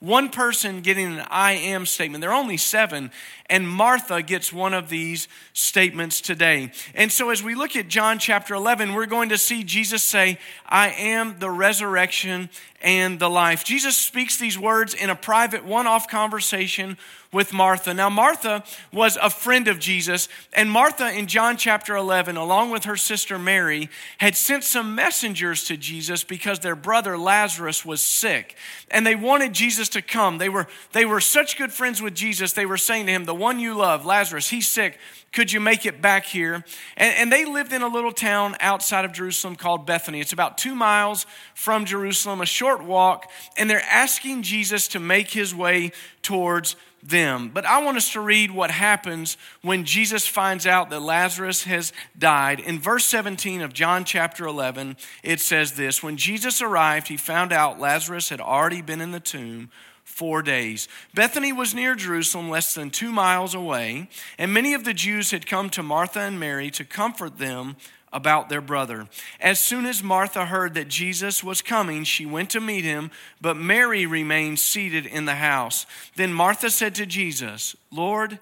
One 0.00 0.30
person 0.30 0.80
getting 0.80 1.06
an 1.06 1.24
I 1.30 1.52
am 1.52 1.86
statement. 1.86 2.22
There 2.22 2.32
are 2.32 2.34
only 2.34 2.56
seven, 2.56 3.12
and 3.46 3.68
Martha 3.68 4.20
gets 4.20 4.52
one 4.52 4.74
of 4.74 4.88
these 4.88 5.28
statements 5.52 6.20
today. 6.20 6.72
And 6.92 7.12
so, 7.12 7.30
as 7.30 7.40
we 7.40 7.54
look 7.54 7.76
at 7.76 7.86
John 7.86 8.18
chapter 8.18 8.52
11, 8.52 8.94
we're 8.94 9.06
going 9.06 9.28
to 9.28 9.38
see 9.38 9.62
Jesus 9.62 10.02
say, 10.02 10.40
I 10.66 10.90
am 10.90 11.38
the 11.38 11.50
resurrection 11.50 12.50
and 12.80 13.18
the 13.18 13.28
life. 13.28 13.64
Jesus 13.64 13.96
speaks 13.96 14.36
these 14.36 14.58
words 14.58 14.94
in 14.94 15.10
a 15.10 15.14
private 15.14 15.64
one 15.64 15.86
off 15.86 16.08
conversation 16.08 16.96
with 17.32 17.52
Martha. 17.52 17.94
Now, 17.94 18.10
Martha 18.10 18.64
was 18.92 19.16
a 19.20 19.30
friend 19.30 19.68
of 19.68 19.78
Jesus, 19.78 20.28
and 20.52 20.70
Martha 20.70 21.16
in 21.16 21.26
John 21.26 21.56
chapter 21.56 21.94
11, 21.94 22.36
along 22.36 22.70
with 22.70 22.84
her 22.84 22.96
sister 22.96 23.38
Mary, 23.38 23.88
had 24.18 24.34
sent 24.34 24.64
some 24.64 24.94
messengers 24.94 25.64
to 25.64 25.76
Jesus 25.76 26.24
because 26.24 26.58
their 26.58 26.74
brother 26.74 27.16
Lazarus 27.16 27.84
was 27.84 28.00
sick, 28.00 28.56
and 28.90 29.06
they 29.06 29.14
wanted 29.14 29.52
Jesus 29.52 29.88
to 29.90 30.02
come. 30.02 30.38
They 30.38 30.48
were, 30.48 30.66
they 30.92 31.04
were 31.04 31.20
such 31.20 31.56
good 31.56 31.72
friends 31.72 32.02
with 32.02 32.14
Jesus, 32.14 32.52
they 32.52 32.66
were 32.66 32.76
saying 32.76 33.06
to 33.06 33.12
him, 33.12 33.24
The 33.24 33.34
one 33.34 33.60
you 33.60 33.74
love, 33.74 34.04
Lazarus, 34.04 34.48
he's 34.48 34.66
sick. 34.66 34.98
Could 35.32 35.52
you 35.52 35.60
make 35.60 35.86
it 35.86 36.02
back 36.02 36.24
here? 36.24 36.64
And, 36.96 37.14
and 37.16 37.32
they 37.32 37.44
lived 37.44 37.72
in 37.72 37.82
a 37.82 37.88
little 37.88 38.10
town 38.10 38.56
outside 38.58 39.04
of 39.04 39.12
Jerusalem 39.12 39.54
called 39.54 39.86
Bethany. 39.86 40.20
It's 40.20 40.32
about 40.32 40.58
two 40.58 40.74
miles 40.74 41.24
from 41.54 41.84
Jerusalem, 41.84 42.40
a 42.40 42.46
short 42.46 42.69
walk, 42.78 43.30
and 43.56 43.68
they're 43.68 43.82
asking 43.82 44.42
Jesus 44.42 44.88
to 44.88 45.00
make 45.00 45.30
his 45.30 45.54
way 45.54 45.92
towards 46.22 46.76
them. 47.02 47.50
But 47.52 47.64
I 47.64 47.82
want 47.82 47.96
us 47.96 48.12
to 48.12 48.20
read 48.20 48.50
what 48.50 48.70
happens 48.70 49.36
when 49.62 49.84
Jesus 49.84 50.26
finds 50.26 50.66
out 50.66 50.90
that 50.90 51.00
Lazarus 51.00 51.64
has 51.64 51.92
died. 52.18 52.60
In 52.60 52.78
verse 52.78 53.04
17 53.06 53.62
of 53.62 53.72
John 53.72 54.04
chapter 54.04 54.46
11, 54.46 54.96
it 55.22 55.40
says 55.40 55.72
this 55.72 56.02
When 56.02 56.16
Jesus 56.16 56.60
arrived, 56.60 57.08
he 57.08 57.16
found 57.16 57.52
out 57.52 57.80
Lazarus 57.80 58.28
had 58.28 58.40
already 58.40 58.82
been 58.82 59.00
in 59.00 59.12
the 59.12 59.20
tomb 59.20 59.70
four 60.04 60.42
days. 60.42 60.88
Bethany 61.14 61.52
was 61.52 61.74
near 61.74 61.94
Jerusalem, 61.94 62.50
less 62.50 62.74
than 62.74 62.90
two 62.90 63.12
miles 63.12 63.54
away, 63.54 64.08
and 64.38 64.52
many 64.52 64.74
of 64.74 64.84
the 64.84 64.92
Jews 64.92 65.30
had 65.30 65.46
come 65.46 65.70
to 65.70 65.82
Martha 65.82 66.20
and 66.20 66.38
Mary 66.38 66.70
to 66.72 66.84
comfort 66.84 67.38
them 67.38 67.76
about 68.12 68.48
their 68.48 68.60
brother. 68.60 69.06
As 69.40 69.60
soon 69.60 69.86
as 69.86 70.02
Martha 70.02 70.46
heard 70.46 70.74
that 70.74 70.88
Jesus 70.88 71.44
was 71.44 71.62
coming, 71.62 72.04
she 72.04 72.26
went 72.26 72.50
to 72.50 72.60
meet 72.60 72.84
him, 72.84 73.10
but 73.40 73.56
Mary 73.56 74.06
remained 74.06 74.58
seated 74.58 75.06
in 75.06 75.24
the 75.24 75.36
house. 75.36 75.86
Then 76.16 76.32
Martha 76.32 76.70
said 76.70 76.94
to 76.96 77.06
Jesus, 77.06 77.76
Lord, 77.90 78.38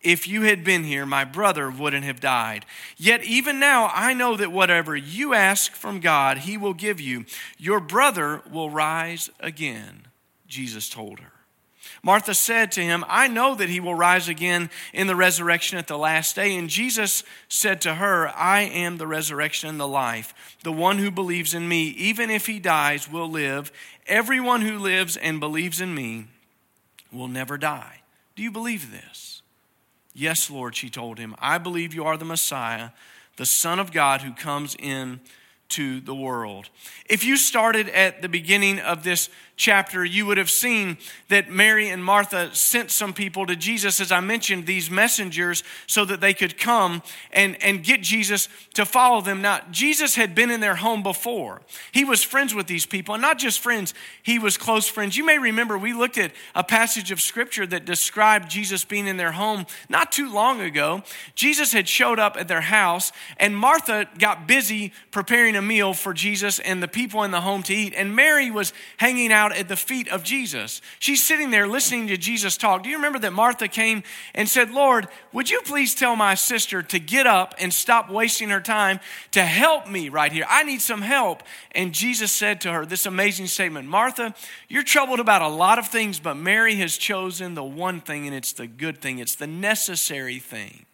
if 0.00 0.26
you 0.26 0.42
had 0.42 0.64
been 0.64 0.82
here, 0.82 1.06
my 1.06 1.24
brother 1.24 1.70
wouldn't 1.70 2.04
have 2.04 2.20
died. 2.20 2.66
Yet 2.96 3.22
even 3.24 3.60
now, 3.60 3.90
I 3.94 4.14
know 4.14 4.36
that 4.36 4.50
whatever 4.50 4.96
you 4.96 5.34
ask 5.34 5.72
from 5.72 6.00
God, 6.00 6.38
he 6.38 6.56
will 6.56 6.74
give 6.74 7.00
you. 7.00 7.24
Your 7.56 7.78
brother 7.78 8.42
will 8.50 8.70
rise 8.70 9.30
again, 9.38 10.08
Jesus 10.48 10.88
told 10.88 11.20
her. 11.20 11.32
Martha 12.02 12.34
said 12.34 12.72
to 12.72 12.82
him, 12.82 13.04
I 13.08 13.28
know 13.28 13.54
that 13.54 13.68
he 13.68 13.80
will 13.80 13.94
rise 13.94 14.28
again 14.28 14.70
in 14.92 15.06
the 15.06 15.16
resurrection 15.16 15.78
at 15.78 15.86
the 15.86 15.98
last 15.98 16.36
day. 16.36 16.56
And 16.56 16.68
Jesus 16.68 17.22
said 17.48 17.80
to 17.82 17.94
her, 17.94 18.28
I 18.28 18.62
am 18.62 18.96
the 18.96 19.06
resurrection 19.06 19.68
and 19.68 19.80
the 19.80 19.88
life. 19.88 20.56
The 20.62 20.72
one 20.72 20.98
who 20.98 21.10
believes 21.10 21.54
in 21.54 21.68
me, 21.68 21.88
even 21.88 22.30
if 22.30 22.46
he 22.46 22.58
dies, 22.58 23.10
will 23.10 23.28
live. 23.28 23.72
Everyone 24.06 24.62
who 24.62 24.78
lives 24.78 25.16
and 25.16 25.40
believes 25.40 25.80
in 25.80 25.94
me 25.94 26.26
will 27.12 27.28
never 27.28 27.58
die. 27.58 28.02
Do 28.34 28.42
you 28.42 28.50
believe 28.50 28.90
this? 28.90 29.42
Yes, 30.14 30.50
Lord, 30.50 30.76
she 30.76 30.90
told 30.90 31.18
him. 31.18 31.34
I 31.38 31.58
believe 31.58 31.94
you 31.94 32.04
are 32.04 32.16
the 32.16 32.24
Messiah, 32.24 32.90
the 33.36 33.46
Son 33.46 33.78
of 33.78 33.92
God 33.92 34.22
who 34.22 34.32
comes 34.32 34.76
in 34.78 35.20
to 35.70 36.00
the 36.00 36.14
world. 36.14 36.68
If 37.06 37.24
you 37.24 37.38
started 37.38 37.88
at 37.88 38.20
the 38.20 38.28
beginning 38.28 38.78
of 38.78 39.04
this 39.04 39.30
chapter, 39.56 40.04
you 40.04 40.26
would 40.26 40.38
have 40.38 40.50
seen 40.50 40.96
that 41.28 41.50
Mary 41.50 41.88
and 41.88 42.04
Martha 42.04 42.54
sent 42.54 42.90
some 42.90 43.12
people 43.12 43.46
to 43.46 43.54
Jesus, 43.54 44.00
as 44.00 44.10
I 44.10 44.20
mentioned, 44.20 44.66
these 44.66 44.90
messengers, 44.90 45.62
so 45.86 46.04
that 46.04 46.20
they 46.20 46.34
could 46.34 46.58
come 46.58 47.02
and, 47.32 47.62
and 47.62 47.84
get 47.84 48.02
Jesus 48.02 48.48
to 48.74 48.84
follow 48.84 49.20
them. 49.20 49.42
Now, 49.42 49.60
Jesus 49.70 50.14
had 50.14 50.34
been 50.34 50.50
in 50.50 50.60
their 50.60 50.76
home 50.76 51.02
before. 51.02 51.60
He 51.92 52.04
was 52.04 52.22
friends 52.22 52.54
with 52.54 52.66
these 52.66 52.86
people, 52.86 53.14
and 53.14 53.22
not 53.22 53.38
just 53.38 53.60
friends, 53.60 53.94
he 54.22 54.38
was 54.38 54.56
close 54.56 54.88
friends. 54.88 55.16
You 55.16 55.24
may 55.24 55.38
remember 55.38 55.76
we 55.76 55.92
looked 55.92 56.18
at 56.18 56.32
a 56.54 56.64
passage 56.64 57.10
of 57.10 57.20
scripture 57.20 57.66
that 57.66 57.84
described 57.84 58.50
Jesus 58.50 58.84
being 58.84 59.06
in 59.06 59.16
their 59.16 59.32
home 59.32 59.66
not 59.88 60.12
too 60.12 60.32
long 60.32 60.60
ago. 60.60 61.02
Jesus 61.34 61.72
had 61.72 61.88
showed 61.88 62.18
up 62.18 62.36
at 62.36 62.48
their 62.48 62.62
house, 62.62 63.12
and 63.36 63.56
Martha 63.56 64.06
got 64.18 64.46
busy 64.46 64.92
preparing 65.10 65.56
a 65.56 65.62
meal 65.62 65.94
for 65.94 66.12
Jesus 66.12 66.58
and 66.58 66.82
the 66.82 66.88
people 66.88 67.22
in 67.22 67.30
the 67.30 67.40
home 67.40 67.62
to 67.64 67.74
eat, 67.74 67.94
and 67.96 68.16
Mary 68.16 68.50
was 68.50 68.72
hanging 68.96 69.32
out 69.32 69.41
out 69.42 69.56
at 69.56 69.68
the 69.68 69.76
feet 69.76 70.08
of 70.08 70.22
Jesus. 70.22 70.80
She's 71.00 71.22
sitting 71.22 71.50
there 71.50 71.66
listening 71.66 72.06
to 72.08 72.16
Jesus 72.16 72.56
talk. 72.56 72.84
Do 72.84 72.88
you 72.88 72.96
remember 72.96 73.18
that 73.18 73.32
Martha 73.32 73.66
came 73.66 74.04
and 74.34 74.48
said, 74.48 74.70
Lord, 74.70 75.08
would 75.32 75.50
you 75.50 75.60
please 75.62 75.94
tell 75.94 76.14
my 76.14 76.34
sister 76.34 76.82
to 76.82 76.98
get 77.00 77.26
up 77.26 77.54
and 77.58 77.74
stop 77.74 78.08
wasting 78.08 78.50
her 78.50 78.60
time 78.60 79.00
to 79.32 79.42
help 79.42 79.88
me 79.88 80.08
right 80.08 80.32
here? 80.32 80.46
I 80.48 80.62
need 80.62 80.80
some 80.80 81.02
help. 81.02 81.42
And 81.72 81.92
Jesus 81.92 82.30
said 82.30 82.60
to 82.60 82.72
her 82.72 82.86
this 82.86 83.04
amazing 83.04 83.48
statement 83.48 83.88
Martha, 83.88 84.34
you're 84.68 84.84
troubled 84.84 85.18
about 85.18 85.42
a 85.42 85.48
lot 85.48 85.78
of 85.78 85.88
things, 85.88 86.20
but 86.20 86.34
Mary 86.34 86.76
has 86.76 86.96
chosen 86.96 87.54
the 87.54 87.64
one 87.64 88.00
thing, 88.00 88.26
and 88.26 88.36
it's 88.36 88.52
the 88.52 88.68
good 88.68 89.00
thing, 89.00 89.18
it's 89.18 89.34
the 89.34 89.46
necessary 89.48 90.38
thing. 90.38 90.86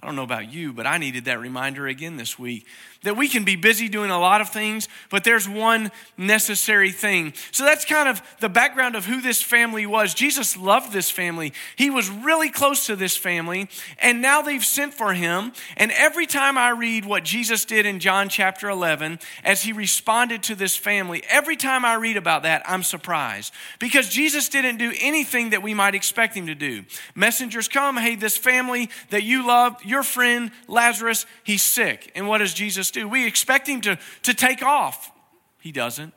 I 0.00 0.06
don't 0.06 0.14
know 0.14 0.22
about 0.22 0.52
you, 0.52 0.72
but 0.72 0.86
I 0.86 0.98
needed 0.98 1.24
that 1.24 1.40
reminder 1.40 1.86
again 1.86 2.18
this 2.18 2.38
week 2.38 2.66
that 3.06 3.16
we 3.16 3.28
can 3.28 3.44
be 3.44 3.54
busy 3.54 3.88
doing 3.88 4.10
a 4.10 4.18
lot 4.18 4.40
of 4.40 4.48
things, 4.48 4.88
but 5.10 5.22
there's 5.22 5.48
one 5.48 5.92
necessary 6.16 6.90
thing. 6.90 7.32
So 7.52 7.64
that's 7.64 7.84
kind 7.84 8.08
of 8.08 8.20
the 8.40 8.48
background 8.48 8.96
of 8.96 9.06
who 9.06 9.20
this 9.20 9.40
family 9.40 9.86
was. 9.86 10.12
Jesus 10.12 10.56
loved 10.56 10.92
this 10.92 11.08
family. 11.08 11.52
He 11.76 11.88
was 11.88 12.10
really 12.10 12.50
close 12.50 12.86
to 12.86 12.96
this 12.96 13.16
family, 13.16 13.68
and 14.00 14.20
now 14.20 14.42
they've 14.42 14.64
sent 14.64 14.92
for 14.92 15.14
him. 15.14 15.52
And 15.76 15.92
every 15.92 16.26
time 16.26 16.58
I 16.58 16.70
read 16.70 17.04
what 17.04 17.22
Jesus 17.22 17.64
did 17.64 17.86
in 17.86 18.00
John 18.00 18.28
chapter 18.28 18.68
11 18.68 19.20
as 19.44 19.62
he 19.62 19.72
responded 19.72 20.42
to 20.42 20.56
this 20.56 20.76
family, 20.76 21.22
every 21.28 21.56
time 21.56 21.84
I 21.84 21.94
read 21.94 22.16
about 22.16 22.42
that, 22.42 22.64
I'm 22.66 22.82
surprised 22.82 23.54
because 23.78 24.08
Jesus 24.08 24.48
didn't 24.48 24.78
do 24.78 24.92
anything 25.00 25.50
that 25.50 25.62
we 25.62 25.74
might 25.74 25.94
expect 25.94 26.34
him 26.34 26.48
to 26.48 26.56
do. 26.56 26.82
Messengers 27.14 27.68
come, 27.68 27.98
hey, 27.98 28.16
this 28.16 28.36
family 28.36 28.90
that 29.10 29.22
you 29.22 29.46
love, 29.46 29.76
your 29.84 30.02
friend 30.02 30.50
Lazarus, 30.66 31.24
he's 31.44 31.62
sick. 31.62 32.10
And 32.16 32.26
what 32.26 32.38
does 32.38 32.52
Jesus 32.52 32.90
do? 32.96 33.08
We 33.08 33.26
expect 33.26 33.68
him 33.68 33.80
to, 33.82 33.98
to 34.22 34.34
take 34.34 34.62
off. 34.62 35.12
He 35.60 35.72
doesn't. 35.72 36.12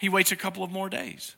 He 0.00 0.08
waits 0.08 0.32
a 0.32 0.36
couple 0.36 0.64
of 0.64 0.70
more 0.70 0.88
days. 0.88 1.36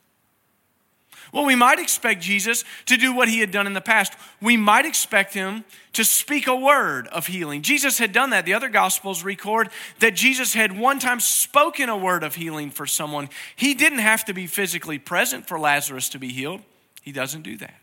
Well, 1.31 1.45
we 1.45 1.55
might 1.55 1.79
expect 1.79 2.21
Jesus 2.21 2.63
to 2.85 2.95
do 2.95 3.13
what 3.13 3.27
he 3.27 3.39
had 3.39 3.49
done 3.49 3.65
in 3.65 3.73
the 3.73 3.81
past. 3.81 4.13
We 4.39 4.55
might 4.55 4.85
expect 4.85 5.33
him 5.33 5.63
to 5.93 6.03
speak 6.03 6.45
a 6.47 6.55
word 6.55 7.07
of 7.07 7.25
healing. 7.25 7.63
Jesus 7.63 7.97
had 7.97 8.11
done 8.11 8.29
that. 8.29 8.45
The 8.45 8.53
other 8.53 8.69
gospels 8.69 9.23
record 9.23 9.69
that 9.99 10.13
Jesus 10.13 10.53
had 10.53 10.77
one 10.77 10.99
time 10.99 11.19
spoken 11.19 11.89
a 11.89 11.97
word 11.97 12.23
of 12.23 12.35
healing 12.35 12.69
for 12.69 12.85
someone. 12.85 13.29
He 13.55 13.73
didn't 13.73 13.99
have 13.99 14.25
to 14.25 14.33
be 14.33 14.45
physically 14.45 14.99
present 14.99 15.47
for 15.47 15.59
Lazarus 15.59 16.09
to 16.09 16.19
be 16.19 16.29
healed. 16.29 16.61
He 17.01 17.11
doesn't 17.11 17.41
do 17.41 17.57
that. 17.57 17.79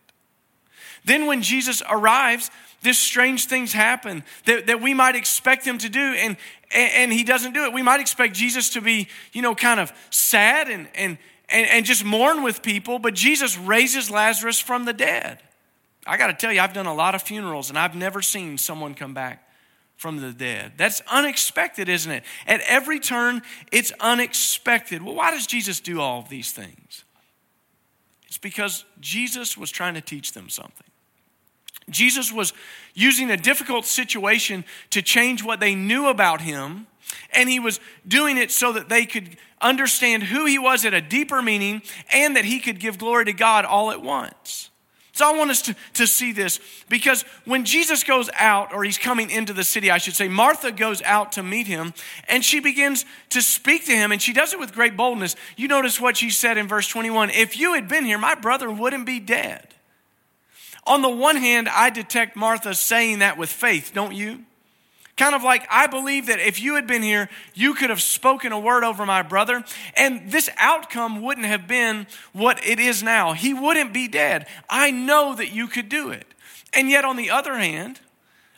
Then, 1.05 1.27
when 1.27 1.43
Jesus 1.43 1.83
arrives, 1.89 2.51
this 2.83 2.99
strange 2.99 3.47
things 3.47 3.73
happen 3.73 4.25
that, 4.47 4.67
that 4.67 4.81
we 4.81 4.95
might 4.95 5.15
expect 5.15 5.65
him 5.67 5.79
to 5.79 5.89
do, 5.89 6.01
and, 6.01 6.37
and 6.73 7.13
he 7.13 7.25
doesn't 7.25 7.53
do 7.53 7.65
it. 7.65 7.73
We 7.73 7.83
might 7.83 8.01
expect 8.01 8.35
Jesus 8.35 8.71
to 8.71 8.81
be, 8.81 9.09
you 9.33 9.43
know, 9.43 9.55
kind 9.55 9.81
of 9.81 9.93
sad 10.11 10.69
and, 10.69 10.89
and, 10.95 11.19
and, 11.49 11.67
and 11.67 11.85
just 11.85 12.05
mourn 12.05 12.43
with 12.43 12.63
people, 12.63 12.99
but 12.99 13.15
Jesus 13.15 13.59
raises 13.59 14.11
Lazarus 14.11 14.61
from 14.61 14.85
the 14.85 14.93
dead. 14.93 15.41
I 16.07 16.17
got 16.17 16.29
to 16.29 16.35
tell 16.35 16.53
you, 16.53 16.61
I've 16.61 16.73
done 16.73 16.87
a 16.87 16.95
lot 16.95 17.15
of 17.15 17.23
funerals, 17.23 17.69
and 17.69 17.79
I've 17.79 17.95
never 17.95 18.23
seen 18.23 18.57
someone 18.57 18.95
come 18.95 19.15
back 19.15 19.47
from 19.97 20.17
the 20.17 20.33
dead. 20.33 20.73
That's 20.79 21.03
unexpected, 21.11 21.89
isn't 21.91 22.11
it? 22.11 22.25
At 22.47 22.63
every 22.63 22.99
turn, 22.99 23.43
it's 23.71 23.93
unexpected. 24.01 25.03
Well, 25.03 25.15
why 25.15 25.31
does 25.31 25.47
Jesus 25.47 25.79
do 25.79 26.01
all 26.01 26.21
of 26.21 26.31
these 26.31 26.53
things? 26.53 27.05
It's 28.27 28.39
because 28.39 28.87
Jesus 29.01 29.59
was 29.59 29.71
trying 29.71 29.95
to 29.95 30.01
teach 30.01 30.33
them 30.33 30.49
something. 30.49 30.87
Jesus 31.91 32.33
was 32.33 32.53
using 32.95 33.31
a 33.31 33.37
difficult 33.37 33.85
situation 33.85 34.65
to 34.91 35.03
change 35.03 35.45
what 35.45 35.61
they 35.61 35.75
knew 35.75 36.09
about 36.09 36.41
him, 36.41 36.87
and 37.33 37.49
he 37.49 37.61
was 37.61 37.81
doing 38.07 38.39
it 38.39 38.51
so 38.51 38.73
that 38.73 38.89
they 38.89 39.07
could 39.07 39.37
understand 39.61 40.25
who 40.25 40.47
he 40.47 40.59
was 40.59 40.85
at 40.85 40.95
a 40.95 41.01
deeper 41.01 41.43
meaning 41.43 41.83
and 42.13 42.37
that 42.37 42.45
he 42.45 42.61
could 42.61 42.79
give 42.79 42.99
glory 42.99 43.27
to 43.27 43.33
God 43.33 43.65
all 43.65 43.91
at 43.91 44.01
once. 44.01 44.71
So 45.13 45.29
I 45.29 45.37
want 45.37 45.51
us 45.51 45.61
to, 45.63 45.77
to 45.95 46.07
see 46.07 46.33
this 46.33 46.61
because 46.89 47.27
when 47.45 47.67
Jesus 47.67 48.05
goes 48.05 48.31
out, 48.37 48.73
or 48.73 48.85
he's 48.85 48.97
coming 48.97 49.29
into 49.29 49.53
the 49.53 49.65
city, 49.65 49.91
I 49.91 49.99
should 49.99 50.15
say, 50.17 50.29
Martha 50.29 50.73
goes 50.73 51.03
out 51.03 51.33
to 51.33 51.43
meet 51.43 51.67
him 51.67 51.93
and 52.27 52.43
she 52.43 52.59
begins 52.59 53.05
to 53.29 53.43
speak 53.43 53.85
to 53.87 53.93
him 53.93 54.13
and 54.13 54.23
she 54.23 54.33
does 54.33 54.55
it 54.55 54.59
with 54.59 54.73
great 54.73 54.97
boldness. 54.97 55.37
You 55.59 55.69
notice 55.69 56.01
what 56.01 56.17
she 56.17 56.31
said 56.31 56.57
in 56.57 56.69
verse 56.69 56.89
21 56.89 57.31
If 57.31 57.59
you 57.59 57.75
had 57.75 57.87
been 57.87 58.07
here, 58.07 58.17
my 58.17 58.35
brother 58.35 58.71
wouldn't 58.71 59.05
be 59.05 59.21
dead. 59.21 59.75
On 60.91 61.03
the 61.03 61.09
one 61.09 61.37
hand, 61.37 61.69
I 61.69 61.89
detect 61.91 62.35
Martha 62.35 62.75
saying 62.75 63.21
that 63.21 63.39
with 63.39 63.49
faith, 63.49 63.93
don't 63.95 64.13
you? 64.13 64.41
Kind 65.17 65.37
of 65.37 65.45
like, 65.45 65.65
I 65.71 65.87
believe 65.87 66.27
that 66.27 66.41
if 66.41 66.61
you 66.61 66.75
had 66.75 66.89
been 66.89 67.05
here, 67.05 67.29
you 67.55 67.75
could 67.75 67.91
have 67.91 68.03
spoken 68.03 68.51
a 68.51 68.59
word 68.59 68.83
over 68.83 69.07
my 69.07 69.23
brother, 69.23 69.63
and 69.97 70.33
this 70.33 70.51
outcome 70.57 71.23
wouldn't 71.23 71.47
have 71.47 71.69
been 71.69 72.09
what 72.33 72.67
it 72.67 72.81
is 72.81 73.05
now. 73.05 73.35
He 73.35 73.55
wouldn't 73.55 73.93
be 73.93 74.09
dead. 74.09 74.49
I 74.69 74.91
know 74.91 75.37
that 75.37 75.53
you 75.53 75.69
could 75.69 75.89
do 75.89 76.11
it. 76.11 76.27
And 76.73 76.91
yet, 76.91 77.05
on 77.05 77.15
the 77.15 77.31
other 77.31 77.57
hand, 77.57 78.01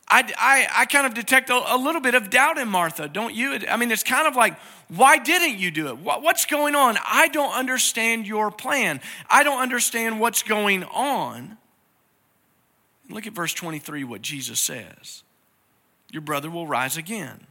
I, 0.09 0.25
I, 0.39 0.69
I 0.75 0.87
kind 0.87 1.05
of 1.05 1.13
detect 1.13 1.51
a, 1.51 1.75
a, 1.75 1.77
little 1.77 2.01
bit 2.01 2.15
of 2.15 2.31
doubt 2.31 2.57
in 2.57 2.67
Martha, 2.67 3.09
don't 3.09 3.35
you? 3.35 3.59
I 3.69 3.77
mean, 3.77 3.91
it's 3.91 4.03
kind 4.03 4.27
of 4.27 4.37
like, 4.37 4.59
why 4.89 5.19
didn't 5.19 5.59
you 5.59 5.71
do 5.71 5.89
it? 5.89 5.99
What, 5.99 6.23
what's 6.23 6.47
going 6.47 6.75
on? 6.77 6.97
I 7.07 7.29
don't 7.29 7.53
understand 7.53 8.27
your 8.27 8.51
plan. 8.51 9.03
I 9.29 9.43
don't 9.43 9.61
understand 9.61 10.19
what's 10.19 10.43
going 10.43 10.85
on. 10.85 11.59
Look 13.13 13.27
at 13.27 13.35
verse 13.35 13.53
23, 13.53 14.05
what 14.05 14.23
Jesus 14.23 14.59
says 14.59 15.23
Your 16.11 16.23
brother 16.23 16.51
will 16.51 16.67
rise 16.67 16.97
again. 16.97 17.47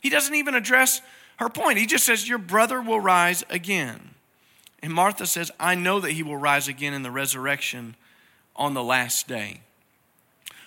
He 0.00 0.10
doesn't 0.10 0.34
even 0.34 0.54
address 0.54 1.00
her 1.36 1.48
point. 1.48 1.78
He 1.78 1.86
just 1.86 2.04
says, 2.04 2.28
Your 2.28 2.38
brother 2.38 2.80
will 2.82 3.00
rise 3.00 3.44
again. 3.48 4.10
And 4.82 4.92
Martha 4.92 5.26
says, 5.26 5.50
I 5.58 5.74
know 5.74 6.00
that 6.00 6.12
he 6.12 6.22
will 6.22 6.36
rise 6.36 6.68
again 6.68 6.94
in 6.94 7.02
the 7.02 7.10
resurrection 7.10 7.96
on 8.54 8.74
the 8.74 8.82
last 8.82 9.26
day. 9.26 9.60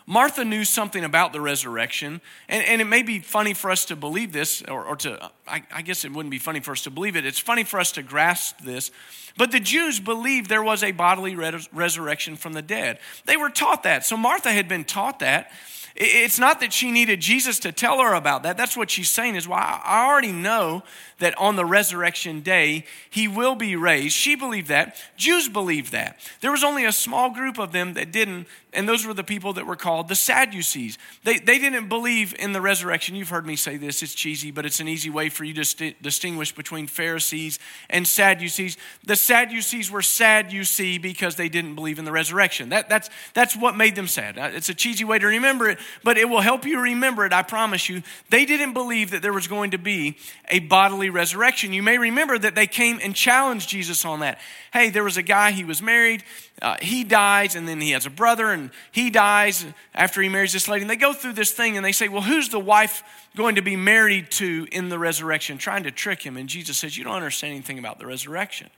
Martha 0.06 0.44
knew 0.44 0.64
something 0.64 1.04
about 1.04 1.32
the 1.32 1.42
resurrection, 1.42 2.22
and, 2.50 2.66
and, 2.66 2.82
it 2.82 2.86
may 2.86 3.04
be 3.04 3.20
funny 3.20 3.54
for 3.54 3.70
us 3.70 3.86
to 3.86 3.96
believe 3.96 4.34
this, 4.34 4.64
or, 4.64 4.84
or 4.84 4.96
to, 4.98 5.32
I, 5.48 5.64
I, 5.74 5.82
guess 5.82 6.04
it 6.04 6.12
wouldn't 6.12 6.32
be 6.32 6.40
funny 6.40 6.60
for 6.60 6.72
us 6.72 6.84
to 6.84 6.90
believe 6.90 7.16
it. 7.16 7.26
It's 7.26 7.40
funny 7.40 7.64
for 7.64 7.80
us 7.80 7.92
to 7.94 8.04
grasp 8.04 8.60
this. 8.62 8.92
But 9.38 9.52
the 9.52 9.60
Jews 9.60 10.00
believed 10.00 10.50
there 10.50 10.64
was 10.64 10.84
a 10.84 10.92
bodily 10.92 11.36
res- 11.36 11.70
resurrection 11.72 12.36
from 12.36 12.54
the 12.54 12.62
dead. 12.62 13.00
They 13.26 13.38
were 13.38 13.50
taught 13.50 13.84
that. 13.84 14.06
So 14.06 14.18
Martha 14.18 14.52
had 14.52 14.68
been 14.68 14.84
taught 14.84 15.20
that. 15.20 15.52
It's 15.96 16.40
not 16.40 16.60
that 16.62 16.72
she 16.72 16.92
needed 16.92 17.20
Jesus 17.20 17.60
to 17.60 17.72
tell 17.72 18.00
her 18.00 18.14
about 18.14 18.44
that. 18.44 18.58
That's 18.58 18.78
what 18.78 18.90
she's 18.90 19.10
saying 19.10 19.36
is, 19.36 19.48
well, 19.48 19.60
I 19.60 20.08
already 20.08 20.32
know 20.32 20.84
that 21.20 21.38
on 21.38 21.56
the 21.56 21.66
resurrection 21.66 22.42
day, 22.42 22.86
he 23.10 23.28
will 23.28 23.56
be 23.56 23.76
raised. 23.76 24.16
She 24.16 24.36
believed 24.36 24.70
that. 24.70 24.96
Jews 25.18 25.48
believed 25.50 25.92
that. 25.92 26.20
There 26.40 26.52
was 26.52 26.64
only 26.64 26.86
a 26.86 26.92
small 26.92 27.32
group 27.32 27.60
of 27.60 27.72
them 27.72 27.94
that 27.94 28.12
didn't, 28.12 28.48
and 28.74 28.90
those 28.90 29.06
were 29.06 29.14
the 29.14 29.24
people 29.24 29.54
that 29.54 29.68
were 29.68 29.76
called 29.76 30.08
the 30.08 30.16
Sadducees. 30.16 30.98
They, 31.24 31.38
they 31.38 31.60
didn't 31.60 31.90
believe 31.90 32.34
in 32.40 32.54
the 32.54 32.62
resurrection. 32.62 33.16
You've 33.16 33.30
heard 33.30 33.46
me 33.46 33.56
say 33.56 33.78
this, 33.78 34.02
it's 34.02 34.16
cheesy, 34.16 34.50
but 34.50 34.66
it's 34.66 34.80
an 34.80 34.88
easy 34.88 35.10
way 35.10 35.30
for 35.30 35.44
you 35.44 35.54
to 35.56 35.66
st- 35.66 36.02
distinguish 36.02 36.56
between 36.56 36.88
Pharisees 36.88 37.60
and 37.90 38.08
Sadducees. 38.08 38.78
The 39.06 39.16
Sadducees 39.16 39.92
were 39.92 40.02
sad, 40.02 40.52
you 40.52 40.64
see, 40.64 40.98
because 40.98 41.36
they 41.36 41.50
didn't 41.50 41.76
believe 41.76 42.00
in 42.00 42.06
the 42.06 42.12
resurrection. 42.12 42.70
That, 42.70 42.90
that's, 42.90 43.10
that's 43.34 43.56
what 43.56 43.76
made 43.76 43.96
them 43.96 44.08
sad. 44.08 44.40
Uh, 44.40 44.50
it's 44.54 44.70
a 44.70 44.74
cheesy 44.74 45.04
way 45.04 45.20
to 45.20 45.28
remember 45.28 45.70
it, 45.70 45.78
but 46.04 46.18
it 46.18 46.30
will 46.30 46.42
help 46.42 46.66
you 46.66 46.80
remember 46.80 47.26
it, 47.26 47.34
I 47.34 47.44
promise 47.44 47.90
you. 47.90 48.04
They 48.30 48.46
didn't 48.46 48.74
believe 48.74 49.12
that 49.12 49.22
there 49.22 49.34
was 49.34 49.48
going 49.48 49.72
to 49.72 49.78
be 49.78 50.18
a 50.50 50.60
bodily 50.60 51.10
resurrection. 51.10 51.74
You 51.74 51.84
may 51.84 51.98
remember 51.98 52.38
that 52.38 52.56
they 52.56 52.68
came 52.68 53.00
and 53.02 53.16
challenged 53.16 53.70
Jesus 53.70 54.06
on 54.06 54.22
that. 54.22 54.40
Hey, 54.74 54.90
there 54.90 55.04
was 55.04 55.18
a 55.18 55.24
guy, 55.24 55.52
he 55.52 55.64
was 55.64 55.82
married, 55.82 56.24
uh, 56.62 56.78
he 56.82 57.04
dies, 57.04 57.56
and 57.56 57.68
then 57.68 57.82
he 57.82 57.92
has 57.92 58.06
a 58.06 58.10
brother, 58.10 58.52
and 58.52 58.72
he 58.92 59.10
dies 59.10 59.66
after 59.94 60.22
he 60.22 60.30
marries 60.30 60.54
this 60.54 60.68
lady. 60.68 60.82
And 60.82 60.90
they 60.90 60.96
go 60.96 61.14
through 61.14 61.34
this 61.34 61.52
thing 61.52 61.76
and 61.76 61.86
they 61.86 61.92
say, 61.92 62.08
Well, 62.08 62.22
who's 62.22 62.50
the 62.50 62.60
wife 62.60 63.04
going 63.36 63.56
to 63.56 63.62
be 63.62 63.76
married 63.76 64.32
to 64.32 64.68
in 64.72 64.90
the 64.90 65.00
resurrection? 65.00 65.58
Trying 65.58 65.84
to 65.84 65.92
trick 65.92 66.22
him. 66.22 66.38
And 66.38 66.48
Jesus 66.48 66.78
says, 66.78 66.98
You 66.98 67.04
don't 67.04 67.16
understand 67.16 67.54
anything 67.54 67.80
about 67.80 68.00
the 68.00 68.06
resurrection. 68.06 68.70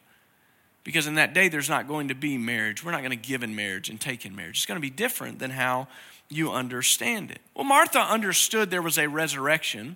Because 0.83 1.07
in 1.07 1.15
that 1.15 1.33
day, 1.33 1.47
there's 1.47 1.69
not 1.69 1.87
going 1.87 2.09
to 2.09 2.15
be 2.15 2.37
marriage. 2.37 2.83
We're 2.83 2.91
not 2.91 3.01
going 3.01 3.11
to 3.11 3.15
give 3.15 3.41
in 3.41 3.55
marriage 3.55 3.89
and 3.89 3.99
take 3.99 4.25
in 4.25 4.35
marriage. 4.35 4.57
It's 4.57 4.65
going 4.65 4.77
to 4.77 4.81
be 4.81 4.89
different 4.89 5.39
than 5.39 5.51
how 5.51 5.87
you 6.33 6.51
understand 6.51 7.31
it. 7.31 7.39
Well, 7.55 7.63
Martha 7.63 7.99
understood 7.99 8.69
there 8.69 8.81
was 8.81 8.97
a 8.97 9.07
resurrection. 9.07 9.95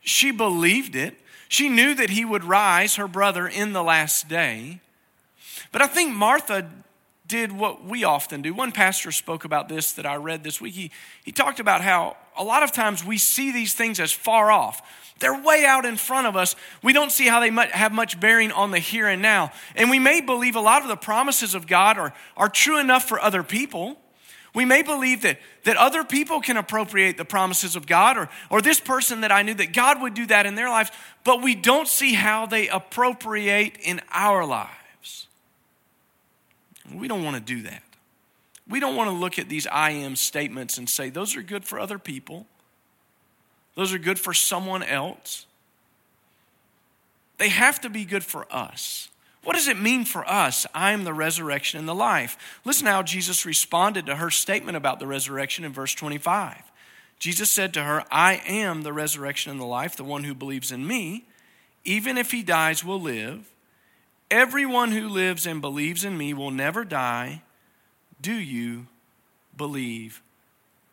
She 0.00 0.30
believed 0.30 0.96
it. 0.96 1.16
She 1.48 1.68
knew 1.68 1.94
that 1.94 2.10
he 2.10 2.24
would 2.24 2.44
rise, 2.44 2.96
her 2.96 3.08
brother, 3.08 3.46
in 3.46 3.72
the 3.72 3.82
last 3.82 4.28
day. 4.28 4.80
But 5.72 5.82
I 5.82 5.86
think 5.86 6.14
Martha 6.14 6.68
did 7.26 7.52
what 7.52 7.84
we 7.84 8.04
often 8.04 8.42
do. 8.42 8.52
One 8.52 8.72
pastor 8.72 9.10
spoke 9.10 9.44
about 9.44 9.68
this 9.68 9.92
that 9.92 10.06
I 10.06 10.16
read 10.16 10.44
this 10.44 10.60
week. 10.60 10.74
He, 10.74 10.90
he 11.24 11.32
talked 11.32 11.60
about 11.60 11.80
how 11.80 12.16
a 12.36 12.44
lot 12.44 12.62
of 12.62 12.72
times 12.72 13.04
we 13.04 13.18
see 13.18 13.52
these 13.52 13.74
things 13.74 13.98
as 13.98 14.12
far 14.12 14.50
off. 14.50 14.82
They're 15.20 15.40
way 15.40 15.64
out 15.64 15.84
in 15.84 15.96
front 15.96 16.26
of 16.26 16.36
us. 16.36 16.56
We 16.82 16.92
don't 16.92 17.12
see 17.12 17.26
how 17.26 17.40
they 17.40 17.50
might 17.50 17.70
have 17.70 17.92
much 17.92 18.18
bearing 18.18 18.50
on 18.52 18.72
the 18.72 18.78
here 18.78 19.06
and 19.06 19.22
now. 19.22 19.52
And 19.76 19.88
we 19.88 19.98
may 19.98 20.20
believe 20.20 20.56
a 20.56 20.60
lot 20.60 20.82
of 20.82 20.88
the 20.88 20.96
promises 20.96 21.54
of 21.54 21.66
God 21.66 21.98
are, 21.98 22.12
are 22.36 22.48
true 22.48 22.78
enough 22.78 23.08
for 23.08 23.20
other 23.20 23.42
people. 23.42 23.98
We 24.54 24.64
may 24.64 24.82
believe 24.82 25.22
that, 25.22 25.40
that 25.64 25.76
other 25.76 26.04
people 26.04 26.40
can 26.40 26.56
appropriate 26.56 27.16
the 27.16 27.24
promises 27.24 27.74
of 27.74 27.86
God, 27.86 28.16
or, 28.16 28.30
or 28.50 28.62
this 28.62 28.78
person 28.78 29.22
that 29.22 29.32
I 29.32 29.42
knew, 29.42 29.54
that 29.54 29.72
God 29.72 30.00
would 30.00 30.14
do 30.14 30.26
that 30.26 30.46
in 30.46 30.54
their 30.54 30.68
lives, 30.68 30.92
but 31.24 31.42
we 31.42 31.56
don't 31.56 31.88
see 31.88 32.14
how 32.14 32.46
they 32.46 32.68
appropriate 32.68 33.76
in 33.82 34.00
our 34.12 34.46
lives. 34.46 35.26
We 36.92 37.08
don't 37.08 37.24
want 37.24 37.36
to 37.36 37.42
do 37.42 37.62
that. 37.62 37.82
We 38.68 38.78
don't 38.78 38.94
want 38.94 39.10
to 39.10 39.16
look 39.16 39.38
at 39.38 39.48
these 39.48 39.66
I 39.66 39.90
am 39.90 40.14
statements 40.14 40.78
and 40.78 40.88
say, 40.88 41.10
those 41.10 41.36
are 41.36 41.42
good 41.42 41.64
for 41.64 41.80
other 41.80 41.98
people, 41.98 42.46
those 43.74 43.92
are 43.92 43.98
good 43.98 44.20
for 44.20 44.32
someone 44.32 44.84
else. 44.84 45.46
They 47.38 47.48
have 47.48 47.80
to 47.80 47.90
be 47.90 48.04
good 48.04 48.24
for 48.24 48.46
us. 48.48 49.08
What 49.44 49.56
does 49.56 49.68
it 49.68 49.78
mean 49.78 50.04
for 50.04 50.28
us? 50.28 50.66
I 50.74 50.92
am 50.92 51.04
the 51.04 51.12
resurrection 51.12 51.78
and 51.78 51.86
the 51.86 51.94
life. 51.94 52.36
Listen 52.64 52.86
how 52.86 53.02
Jesus 53.02 53.44
responded 53.44 54.06
to 54.06 54.16
her 54.16 54.30
statement 54.30 54.76
about 54.76 54.98
the 54.98 55.06
resurrection 55.06 55.64
in 55.64 55.72
verse 55.72 55.94
25. 55.94 56.62
Jesus 57.18 57.50
said 57.50 57.72
to 57.74 57.84
her, 57.84 58.04
I 58.10 58.42
am 58.46 58.82
the 58.82 58.92
resurrection 58.92 59.52
and 59.52 59.60
the 59.60 59.66
life. 59.66 59.96
The 59.96 60.04
one 60.04 60.24
who 60.24 60.34
believes 60.34 60.72
in 60.72 60.86
me, 60.86 61.24
even 61.84 62.18
if 62.18 62.30
he 62.30 62.42
dies, 62.42 62.84
will 62.84 63.00
live. 63.00 63.50
Everyone 64.30 64.92
who 64.92 65.08
lives 65.08 65.46
and 65.46 65.60
believes 65.60 66.04
in 66.04 66.16
me 66.16 66.34
will 66.34 66.50
never 66.50 66.84
die. 66.84 67.42
Do 68.20 68.34
you 68.34 68.86
believe 69.56 70.22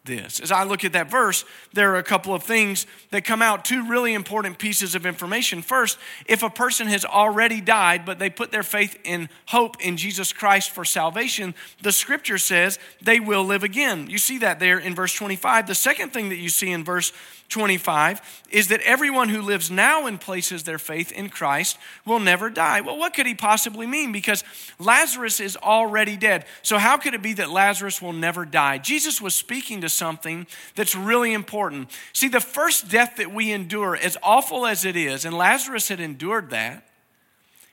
this. 0.04 0.40
As 0.40 0.52
I 0.52 0.64
look 0.64 0.84
at 0.84 0.94
that 0.94 1.12
verse, 1.12 1.46
there 1.74 1.94
are 1.94 1.98
a 1.98 2.04
couple 2.04 2.34
of 2.34 2.44
things 2.44 2.88
that 3.12 3.24
come 3.24 3.42
out, 3.42 3.64
two 3.64 3.88
really 3.88 4.14
important 4.14 4.58
pieces 4.58 4.96
of 4.96 5.06
information. 5.06 5.62
First, 5.62 5.98
if 6.26 6.42
a 6.42 6.50
person 6.50 6.88
has 6.88 7.06
already 7.06 7.62
died, 7.62 8.06
but 8.06 8.18
they 8.18 8.30
put 8.30 8.52
their 8.52 8.64
faith 8.64 8.98
in 9.04 9.30
hope 9.48 9.80
in 9.80 9.98
Jesus 9.98 10.34
Christ 10.34 10.72
for 10.72 10.84
salvation, 10.84 11.54
the 11.84 11.92
scripture 11.92 12.40
says 12.40 12.80
they 13.02 13.20
will 13.20 13.44
live 13.44 13.64
again. 13.64 14.10
You 14.10 14.18
see 14.18 14.40
that 14.40 14.60
there 14.60 14.80
in 14.80 14.96
verse 14.96 15.14
25. 15.14 15.68
The 15.68 15.76
second 15.76 16.12
thing 16.12 16.30
that 16.30 16.38
you 16.38 16.50
see 16.50 16.72
in 16.72 16.84
verse 16.84 17.14
25 17.52 18.46
is 18.50 18.70
that 18.70 18.82
everyone 18.82 19.30
who 19.30 19.42
lives 19.42 19.70
now 19.70 20.08
and 20.08 20.20
places 20.20 20.64
their 20.64 20.80
faith 20.80 21.12
in 21.12 21.30
Christ 21.30 21.78
will 22.06 22.20
never 22.20 22.50
die. 22.50 22.82
Well, 22.82 22.98
what 22.98 23.14
could 23.14 23.28
he 23.28 23.36
possibly 23.36 23.86
mean? 23.86 24.12
Because 24.12 24.44
Lazarus 24.80 25.40
is 25.40 25.56
already 25.58 26.18
dead. 26.18 26.46
So, 26.64 26.78
how 26.78 26.98
could 26.98 27.14
it 27.14 27.22
be 27.22 27.34
that 27.34 27.52
Lazarus 27.52 28.02
will 28.02 28.14
never 28.14 28.46
die? 28.46 28.80
Jesus 28.80 29.22
was 29.22 29.36
speaking 29.36 29.82
to 29.82 29.90
something 29.90 30.48
that's 30.76 30.96
really 30.96 31.34
important. 31.34 31.92
See, 32.14 32.30
the 32.30 32.40
first 32.40 32.90
death 32.90 33.18
that 33.18 33.34
we 33.34 33.52
endure, 33.52 33.96
as 33.96 34.18
awful 34.24 34.66
as 34.66 34.86
it 34.86 34.96
is, 34.96 35.26
and 35.26 35.38
Lazarus 35.38 35.90
had 35.90 36.00
endured 36.00 36.50
that, 36.50 36.88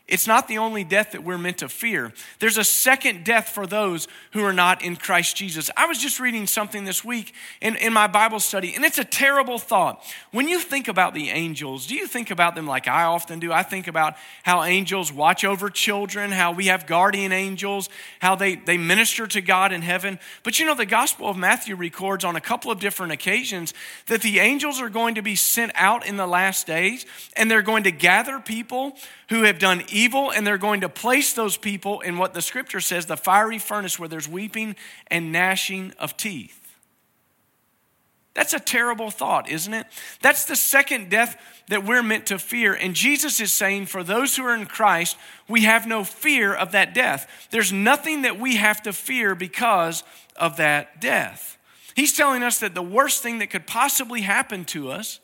it's 0.09 0.27
not 0.27 0.49
the 0.49 0.57
only 0.57 0.85
death 0.85 1.13
that 1.13 1.23
we're 1.23 1.37
meant 1.37 1.59
to 1.59 1.69
fear. 1.69 2.15
There's 2.39 2.57
a 2.57 2.65
second 2.65 3.25
death 3.25 3.51
for 3.51 3.67
those 3.67 4.09
who 4.33 4.43
are 4.43 4.55
not 4.55 4.83
in 4.83 4.97
Christ 4.97 5.37
Jesus. 5.37 5.71
I 5.77 5.87
was 5.87 5.99
just 5.99 6.19
reading 6.19 6.47
something 6.47 6.87
this 6.87 7.05
week 7.05 7.35
in, 7.61 7.77
in 7.77 7.93
my 7.93 8.07
Bible 8.07 8.41
study, 8.41 8.75
and 8.75 8.87
it's 8.87 8.97
a 8.97 9.05
terrible 9.05 9.59
thought. 9.59 10.03
When 10.31 10.49
you 10.49 10.61
think 10.61 10.89
about 10.89 11.13
the 11.13 11.29
angels, 11.29 11.87
do 11.87 11.95
you 11.95 12.07
think 12.07 12.31
about 12.31 12.55
them 12.55 12.67
like 12.67 12.89
I 12.89 13.05
often 13.05 13.39
do? 13.39 13.53
I 13.53 13.63
think 13.63 13.87
about 13.87 14.17
how 14.45 14.65
angels 14.65 15.13
watch 15.13 15.45
over 15.45 15.69
children, 15.69 16.33
how 16.33 16.53
we 16.53 16.67
have 16.67 16.87
guardian 16.87 17.33
angels, 17.33 17.91
how 18.21 18.35
they, 18.35 18.55
they 18.55 18.79
minister 18.79 19.27
to 19.27 19.43
God 19.43 19.73
in 19.73 19.83
heaven. 19.83 20.19
But 20.43 20.59
you 20.59 20.65
know, 20.65 20.75
the 20.75 20.87
Gospel 20.87 21.29
of 21.29 21.37
Matthew 21.37 21.77
records 21.77 22.25
on 22.25 22.35
a 22.35 22.41
couple 22.41 22.71
of 22.71 22.81
different 22.81 23.13
occasions 23.13 23.75
that 24.07 24.23
the 24.23 24.39
angels 24.39 24.81
are 24.81 24.89
going 24.89 25.17
to 25.17 25.23
be 25.23 25.37
sent 25.37 25.73
out 25.75 26.07
in 26.07 26.17
the 26.17 26.27
last 26.27 26.67
days, 26.67 27.05
and 27.37 27.51
they're 27.51 27.61
going 27.61 27.83
to 27.83 27.91
gather 27.91 28.39
people 28.39 28.97
who 29.29 29.43
have 29.43 29.59
done 29.59 29.83
evil, 29.91 30.31
and 30.31 30.47
they're 30.47 30.59
going 30.59 30.81
to 30.81 30.89
place 30.89 31.33
those 31.33 31.57
people 31.57 32.01
in 32.01 32.17
what 32.19 32.35
the 32.35 32.43
scripture 32.43 32.81
says 32.81 33.07
the 33.07 33.17
fiery 33.17 33.59
furnace 33.59 33.99
where 33.99 34.09
there's 34.09 34.29
weeping 34.29 34.75
and 35.09 35.33
gnashing 35.33 35.93
of 35.99 36.17
teeth. 36.17 36.55
That's 38.35 38.55
a 38.55 38.61
terrible 38.61 39.11
thought, 39.11 39.51
isn't 39.51 39.75
it? 39.75 39.87
That's 40.23 40.45
the 40.45 40.55
second 40.55 41.11
death 41.11 41.37
that 41.69 41.85
we're 41.85 42.05
meant 42.05 42.27
to 42.27 42.39
fear. 42.39 42.73
And 42.73 42.95
Jesus 42.95 43.41
is 43.41 43.53
saying, 43.53 43.87
for 43.87 44.05
those 44.05 44.37
who 44.37 44.45
are 44.45 44.55
in 44.55 44.67
Christ, 44.67 45.17
we 45.49 45.63
have 45.63 45.89
no 45.89 46.05
fear 46.05 46.55
of 46.55 46.71
that 46.71 46.95
death. 46.95 47.49
There's 47.51 47.73
nothing 47.73 48.23
that 48.23 48.39
we 48.39 48.55
have 48.55 48.81
to 48.83 48.93
fear 48.93 49.35
because 49.35 50.05
of 50.37 50.57
that 50.59 51.01
death. 51.01 51.59
He's 51.97 52.13
telling 52.13 52.45
us 52.45 52.61
that 52.61 52.77
the 52.77 52.83
worst 52.83 53.25
thing 53.25 53.41
that 53.41 53.51
could 53.51 53.67
possibly 53.67 54.21
happen 54.21 54.65
to 54.67 54.93
us 54.93 55.19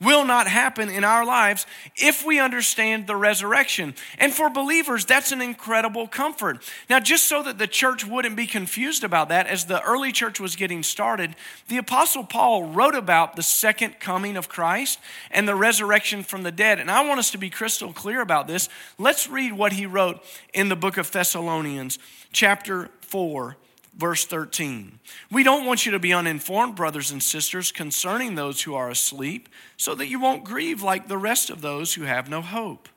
will 0.00 0.24
not 0.24 0.46
happen 0.46 0.90
in 0.90 1.04
our 1.04 1.24
lives 1.24 1.66
if 1.96 2.24
we 2.24 2.38
understand 2.38 3.06
the 3.06 3.16
resurrection. 3.16 3.94
And 4.18 4.32
for 4.32 4.50
believers, 4.50 5.04
that's 5.04 5.32
an 5.32 5.40
incredible 5.40 6.06
comfort. 6.06 6.62
Now, 6.90 7.00
just 7.00 7.28
so 7.28 7.42
that 7.42 7.58
the 7.58 7.66
church 7.66 8.04
wouldn't 8.04 8.36
be 8.36 8.46
confused 8.46 9.04
about 9.04 9.28
that, 9.30 9.46
as 9.46 9.64
the 9.64 9.82
early 9.82 10.12
church 10.12 10.38
was 10.38 10.56
getting 10.56 10.82
started, 10.82 11.34
the 11.68 11.78
Apostle 11.78 12.24
Paul 12.24 12.64
wrote 12.64 12.94
about 12.94 13.36
the 13.36 13.42
second 13.42 13.98
coming 14.00 14.36
of 14.36 14.48
Christ 14.48 14.98
and 15.30 15.48
the 15.48 15.54
resurrection 15.54 16.22
from 16.22 16.42
the 16.42 16.52
dead. 16.52 16.78
And 16.78 16.90
I 16.90 17.06
want 17.06 17.18
us 17.18 17.30
to 17.30 17.38
be 17.38 17.50
crystal 17.50 17.92
clear 17.92 18.20
about 18.20 18.46
this. 18.46 18.68
Let's 18.98 19.28
read 19.28 19.52
what 19.52 19.72
he 19.72 19.86
wrote 19.86 20.22
in 20.52 20.68
the 20.68 20.76
book 20.76 20.98
of 20.98 21.10
Thessalonians, 21.10 21.98
chapter 22.32 22.90
4 23.00 23.56
verse 23.96 24.24
13. 24.24 24.98
We 25.30 25.42
don't 25.42 25.64
want 25.64 25.86
you 25.86 25.92
to 25.92 25.98
be 25.98 26.12
uninformed, 26.12 26.76
brothers 26.76 27.10
and 27.10 27.22
sisters, 27.22 27.72
concerning 27.72 28.34
those 28.34 28.62
who 28.62 28.74
are 28.74 28.90
asleep, 28.90 29.48
so 29.76 29.94
that 29.94 30.08
you 30.08 30.20
won't 30.20 30.44
grieve 30.44 30.82
like 30.82 31.08
the 31.08 31.18
rest 31.18 31.50
of 31.50 31.62
those 31.62 31.94
who 31.94 32.02
have 32.02 32.28
no 32.28 32.42
hope. 32.42 32.88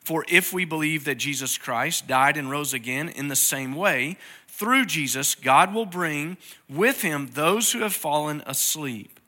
For 0.00 0.24
if 0.28 0.52
we 0.52 0.64
believe 0.64 1.04
that 1.04 1.16
Jesus 1.16 1.56
Christ 1.56 2.06
died 2.06 2.36
and 2.36 2.50
rose 2.50 2.74
again 2.74 3.08
in 3.08 3.28
the 3.28 3.36
same 3.36 3.74
way, 3.74 4.18
through 4.46 4.84
Jesus, 4.84 5.34
God 5.34 5.74
will 5.74 5.86
bring 5.86 6.36
with 6.68 7.02
him 7.02 7.30
those 7.32 7.72
who 7.72 7.80
have 7.80 7.94
fallen 7.94 8.42
asleep. 8.46 9.18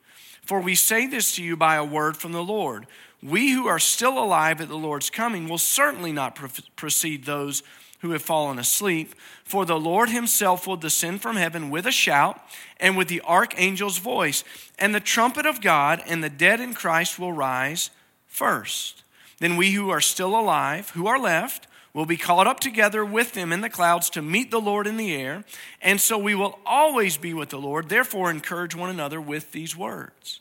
For 0.41 0.61
we 0.61 0.75
say 0.75 1.07
this 1.07 1.35
to 1.35 1.43
you 1.43 1.57
by 1.57 1.75
a 1.75 1.83
word 1.83 2.15
from 2.15 2.31
the 2.31 2.43
Lord. 2.43 2.87
We 3.21 3.51
who 3.51 3.67
are 3.67 3.79
still 3.79 4.17
alive 4.17 4.61
at 4.61 4.69
the 4.69 4.77
Lord's 4.77 5.09
coming 5.09 5.49
will 5.49 5.57
certainly 5.57 6.13
not 6.13 6.39
precede 6.75 7.25
those 7.25 7.63
who 7.99 8.11
have 8.11 8.21
fallen 8.21 8.59
asleep. 8.59 9.15
For 9.43 9.65
the 9.65 9.79
Lord 9.79 10.09
himself 10.09 10.67
will 10.67 10.77
descend 10.77 11.21
from 11.21 11.35
heaven 11.35 11.69
with 11.69 11.85
a 11.85 11.91
shout 11.91 12.39
and 12.79 12.95
with 12.95 13.07
the 13.07 13.21
archangel's 13.21 13.97
voice, 13.97 14.43
and 14.77 14.93
the 14.93 14.99
trumpet 14.99 15.45
of 15.45 15.61
God, 15.61 16.03
and 16.05 16.23
the 16.23 16.29
dead 16.29 16.59
in 16.59 16.73
Christ 16.73 17.17
will 17.17 17.33
rise 17.33 17.89
first. 18.27 19.03
Then 19.39 19.57
we 19.57 19.71
who 19.71 19.89
are 19.89 20.01
still 20.01 20.37
alive, 20.39 20.91
who 20.91 21.07
are 21.07 21.19
left, 21.19 21.67
will 21.93 22.05
be 22.05 22.17
caught 22.17 22.45
up 22.45 22.59
together 22.59 23.03
with 23.03 23.33
them 23.33 23.51
in 23.51 23.61
the 23.61 23.69
clouds 23.69 24.11
to 24.11 24.21
meet 24.21 24.51
the 24.51 24.61
Lord 24.61 24.85
in 24.85 24.97
the 24.97 25.15
air, 25.15 25.43
and 25.81 25.99
so 25.99 26.17
we 26.17 26.35
will 26.35 26.59
always 26.63 27.17
be 27.17 27.33
with 27.33 27.49
the 27.49 27.57
Lord. 27.57 27.89
Therefore, 27.89 28.29
encourage 28.29 28.75
one 28.75 28.91
another 28.91 29.19
with 29.19 29.51
these 29.51 29.75
words. 29.75 30.39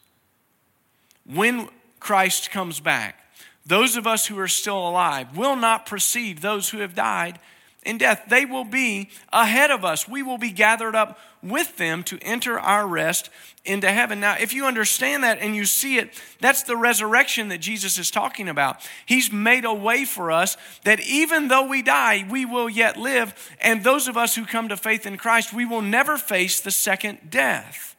When 1.25 1.71
Christ 1.99 2.51
comes 2.51 2.79
back, 2.81 3.26
those 3.67 3.97
of 3.97 4.07
us 4.07 4.27
who 4.27 4.39
are 4.39 4.49
still 4.49 4.89
alive 4.89 5.37
will 5.37 5.57
not 5.57 5.87
precede 5.87 6.39
those 6.39 6.71
who 6.71 6.79
have 6.79 6.95
died 6.95 7.39
in 7.85 7.99
death. 7.99 8.25
They 8.29 8.45
will 8.45 8.65
be 8.65 9.11
ahead 9.33 9.71
of 9.71 9.85
us. 9.85 10.09
We 10.09 10.23
will 10.23 10.39
be 10.39 10.51
gathered 10.51 10.95
up 10.95 11.19
with 11.43 11.77
them 11.77 12.03
to 12.05 12.19
enter 12.23 12.59
our 12.59 12.87
rest 12.87 13.31
into 13.65 13.91
heaven. 13.91 14.21
Now, 14.21 14.37
if 14.39 14.53
you 14.53 14.67
understand 14.67 15.25
that 15.25 15.39
and 15.39 15.55
you 15.55 15.65
see 15.65 15.99
it, 15.99 16.11
that's 16.41 16.63
the 16.65 16.77
resurrection 16.77 17.49
that 17.49 17.59
Jesus 17.59 17.99
is 17.99 18.11
talking 18.11 18.49
about. 18.49 18.87
He's 19.05 19.33
made 19.33 19.65
a 19.65 19.75
way 19.75 20.05
for 20.05 20.31
us 20.31 20.57
that 20.85 21.01
even 21.01 21.49
though 21.49 21.67
we 21.67 21.83
die, 21.83 22.27
we 22.29 22.45
will 22.45 22.69
yet 22.69 22.97
live. 22.97 23.35
And 23.61 23.83
those 23.83 24.09
of 24.09 24.17
us 24.17 24.35
who 24.35 24.45
come 24.45 24.69
to 24.69 24.77
faith 24.77 25.07
in 25.07 25.17
Christ, 25.17 25.53
we 25.53 25.65
will 25.65 25.83
never 25.83 26.19
face 26.19 26.61
the 26.61 26.71
second 26.71 27.31
death. 27.31 27.97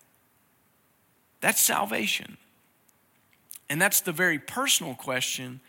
That's 1.42 1.62
salvation. 1.62 2.38
And 3.70 3.82
that's 3.82 4.02
the 4.02 4.12
very 4.12 4.40
personal 4.40 4.96
question 4.96 5.60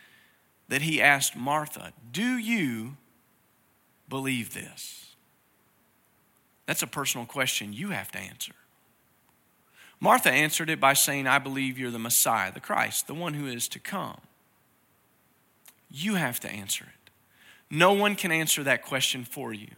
that 0.69 0.83
he 0.83 1.03
asked 1.03 1.37
Martha 1.37 1.93
Do 2.13 2.37
you 2.39 2.97
believe 4.09 4.55
this? 4.55 5.15
That's 6.67 6.83
a 6.83 6.87
personal 6.87 7.27
question 7.27 7.73
you 7.73 7.91
have 7.91 8.13
to 8.13 8.19
answer. 8.19 8.53
Martha 10.01 10.31
answered 10.31 10.71
it 10.71 10.79
by 10.79 10.93
saying, 10.93 11.27
I 11.27 11.39
believe 11.39 11.79
you're 11.79 11.91
the 11.91 11.99
Messiah, 11.99 12.53
the 12.53 12.61
Christ, 12.61 13.07
the 13.07 13.15
one 13.15 13.35
who 13.35 13.47
is 13.47 13.67
to 13.69 13.79
come. 13.79 14.21
You 15.91 16.15
have 16.15 16.39
to 16.41 16.51
answer 16.51 16.85
it. 16.85 17.11
No 17.71 17.95
one 17.95 18.15
can 18.15 18.31
answer 18.31 18.63
that 18.63 18.85
question 18.85 19.25
for 19.25 19.53
you. 19.53 19.69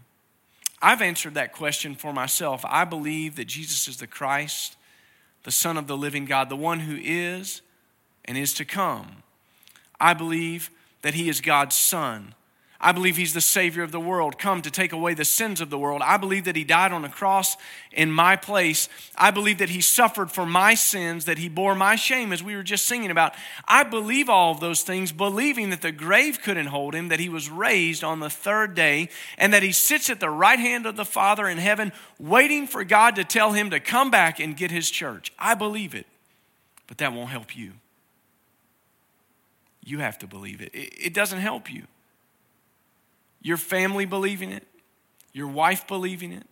I've 0.82 1.02
answered 1.02 1.34
that 1.34 1.52
question 1.52 1.94
for 1.94 2.12
myself. 2.12 2.64
I 2.66 2.84
believe 2.84 3.36
that 3.36 3.46
Jesus 3.46 3.88
is 3.88 3.98
the 3.98 4.06
Christ, 4.06 4.76
the 5.44 5.50
Son 5.50 5.76
of 5.76 5.86
the 5.86 5.96
living 5.96 6.24
God, 6.24 6.48
the 6.48 6.56
one 6.56 6.80
who 6.80 6.98
is 7.00 7.62
and 8.30 8.38
is 8.38 8.54
to 8.54 8.64
come. 8.64 9.24
I 9.98 10.14
believe 10.14 10.70
that 11.02 11.14
he 11.14 11.28
is 11.28 11.40
God's 11.40 11.74
Son. 11.74 12.36
I 12.80 12.92
believe 12.92 13.16
he's 13.16 13.34
the 13.34 13.40
Savior 13.40 13.82
of 13.82 13.90
the 13.90 13.98
world, 13.98 14.38
come 14.38 14.62
to 14.62 14.70
take 14.70 14.92
away 14.92 15.14
the 15.14 15.24
sins 15.24 15.60
of 15.60 15.68
the 15.68 15.76
world. 15.76 16.00
I 16.00 16.16
believe 16.16 16.44
that 16.44 16.54
he 16.54 16.62
died 16.62 16.92
on 16.92 17.02
the 17.02 17.08
cross 17.08 17.56
in 17.90 18.12
my 18.12 18.36
place. 18.36 18.88
I 19.16 19.32
believe 19.32 19.58
that 19.58 19.70
he 19.70 19.80
suffered 19.80 20.30
for 20.30 20.46
my 20.46 20.74
sins, 20.74 21.24
that 21.24 21.38
he 21.38 21.48
bore 21.48 21.74
my 21.74 21.96
shame, 21.96 22.32
as 22.32 22.40
we 22.40 22.54
were 22.54 22.62
just 22.62 22.86
singing 22.86 23.10
about. 23.10 23.34
I 23.66 23.82
believe 23.82 24.28
all 24.28 24.52
of 24.52 24.60
those 24.60 24.82
things, 24.82 25.10
believing 25.10 25.70
that 25.70 25.82
the 25.82 25.90
grave 25.90 26.40
couldn't 26.40 26.66
hold 26.66 26.94
him, 26.94 27.08
that 27.08 27.18
he 27.18 27.28
was 27.28 27.50
raised 27.50 28.04
on 28.04 28.20
the 28.20 28.30
third 28.30 28.76
day, 28.76 29.08
and 29.38 29.52
that 29.52 29.64
he 29.64 29.72
sits 29.72 30.08
at 30.08 30.20
the 30.20 30.30
right 30.30 30.60
hand 30.60 30.86
of 30.86 30.94
the 30.94 31.04
Father 31.04 31.48
in 31.48 31.58
heaven, 31.58 31.92
waiting 32.20 32.68
for 32.68 32.84
God 32.84 33.16
to 33.16 33.24
tell 33.24 33.54
him 33.54 33.70
to 33.70 33.80
come 33.80 34.12
back 34.12 34.38
and 34.38 34.56
get 34.56 34.70
his 34.70 34.88
church. 34.88 35.32
I 35.36 35.56
believe 35.56 35.96
it, 35.96 36.06
but 36.86 36.98
that 36.98 37.12
won't 37.12 37.30
help 37.30 37.56
you. 37.56 37.72
You 39.82 39.98
have 39.98 40.18
to 40.18 40.26
believe 40.26 40.60
it. 40.60 40.70
It 40.72 41.14
doesn't 41.14 41.40
help 41.40 41.72
you. 41.72 41.84
Your 43.42 43.56
family 43.56 44.04
believing 44.04 44.50
it, 44.50 44.66
your 45.32 45.48
wife 45.48 45.86
believing 45.86 46.32
it, 46.32 46.46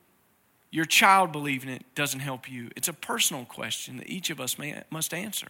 your 0.71 0.85
child 0.85 1.33
believing 1.33 1.71
it 1.71 1.85
doesn't 1.95 2.21
help 2.21 2.51
you. 2.51 2.71
It's 2.77 2.89
a 2.89 2.93
personal 2.93 3.45
question 3.45 3.99
that 3.99 4.09
each 4.09 4.31
of 4.31 4.41
us 4.41 4.59
may, 4.59 4.83
must 4.91 5.15
answer. 5.15 5.49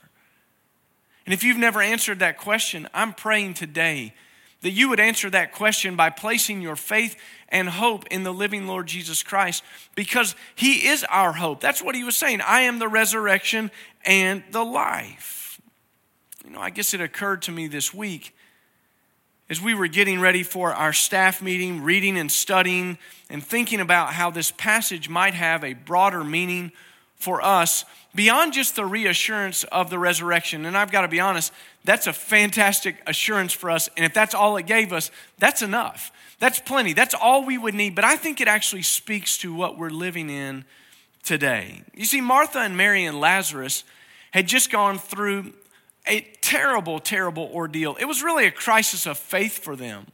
And 1.26 1.34
if 1.34 1.42
you've 1.44 1.58
never 1.58 1.82
answered 1.82 2.20
that 2.20 2.38
question, 2.38 2.88
I'm 2.94 3.12
praying 3.12 3.54
today 3.54 4.14
that 4.62 4.70
you 4.70 4.88
would 4.88 5.00
answer 5.00 5.30
that 5.30 5.52
question 5.52 5.94
by 5.94 6.10
placing 6.10 6.62
your 6.62 6.76
faith 6.76 7.16
and 7.48 7.68
hope 7.68 8.06
in 8.08 8.24
the 8.24 8.32
living 8.32 8.66
Lord 8.66 8.86
Jesus 8.86 9.22
Christ 9.22 9.62
because 9.94 10.34
he 10.54 10.88
is 10.88 11.04
our 11.04 11.32
hope. 11.32 11.60
That's 11.60 11.82
what 11.82 11.94
he 11.94 12.04
was 12.04 12.16
saying. 12.16 12.40
I 12.40 12.62
am 12.62 12.78
the 12.78 12.88
resurrection 12.88 13.70
and 14.04 14.42
the 14.50 14.64
life. 14.64 15.47
You 16.48 16.54
know, 16.54 16.60
I 16.62 16.70
guess 16.70 16.94
it 16.94 17.00
occurred 17.02 17.42
to 17.42 17.52
me 17.52 17.66
this 17.66 17.92
week 17.92 18.34
as 19.50 19.60
we 19.60 19.74
were 19.74 19.86
getting 19.86 20.18
ready 20.18 20.42
for 20.42 20.72
our 20.72 20.94
staff 20.94 21.42
meeting, 21.42 21.82
reading 21.82 22.16
and 22.16 22.32
studying, 22.32 22.96
and 23.28 23.44
thinking 23.44 23.80
about 23.80 24.14
how 24.14 24.30
this 24.30 24.50
passage 24.50 25.10
might 25.10 25.34
have 25.34 25.62
a 25.62 25.74
broader 25.74 26.24
meaning 26.24 26.72
for 27.16 27.44
us 27.44 27.84
beyond 28.14 28.54
just 28.54 28.76
the 28.76 28.86
reassurance 28.86 29.64
of 29.64 29.90
the 29.90 29.98
resurrection. 29.98 30.64
And 30.64 30.74
I've 30.74 30.90
got 30.90 31.02
to 31.02 31.08
be 31.08 31.20
honest, 31.20 31.52
that's 31.84 32.06
a 32.06 32.14
fantastic 32.14 32.96
assurance 33.06 33.52
for 33.52 33.70
us. 33.70 33.90
And 33.98 34.06
if 34.06 34.14
that's 34.14 34.34
all 34.34 34.56
it 34.56 34.66
gave 34.66 34.90
us, 34.90 35.10
that's 35.38 35.60
enough. 35.60 36.10
That's 36.38 36.60
plenty. 36.60 36.94
That's 36.94 37.14
all 37.14 37.44
we 37.44 37.58
would 37.58 37.74
need. 37.74 37.94
But 37.94 38.04
I 38.04 38.16
think 38.16 38.40
it 38.40 38.48
actually 38.48 38.82
speaks 38.82 39.36
to 39.38 39.52
what 39.52 39.76
we're 39.76 39.90
living 39.90 40.30
in 40.30 40.64
today. 41.22 41.82
You 41.94 42.06
see, 42.06 42.22
Martha 42.22 42.60
and 42.60 42.74
Mary 42.74 43.04
and 43.04 43.20
Lazarus 43.20 43.84
had 44.30 44.48
just 44.48 44.72
gone 44.72 44.98
through 44.98 45.52
a 46.08 46.20
terrible, 46.40 46.98
terrible 46.98 47.50
ordeal. 47.52 47.96
It 48.00 48.06
was 48.06 48.22
really 48.22 48.46
a 48.46 48.50
crisis 48.50 49.06
of 49.06 49.18
faith 49.18 49.58
for 49.58 49.76
them. 49.76 50.06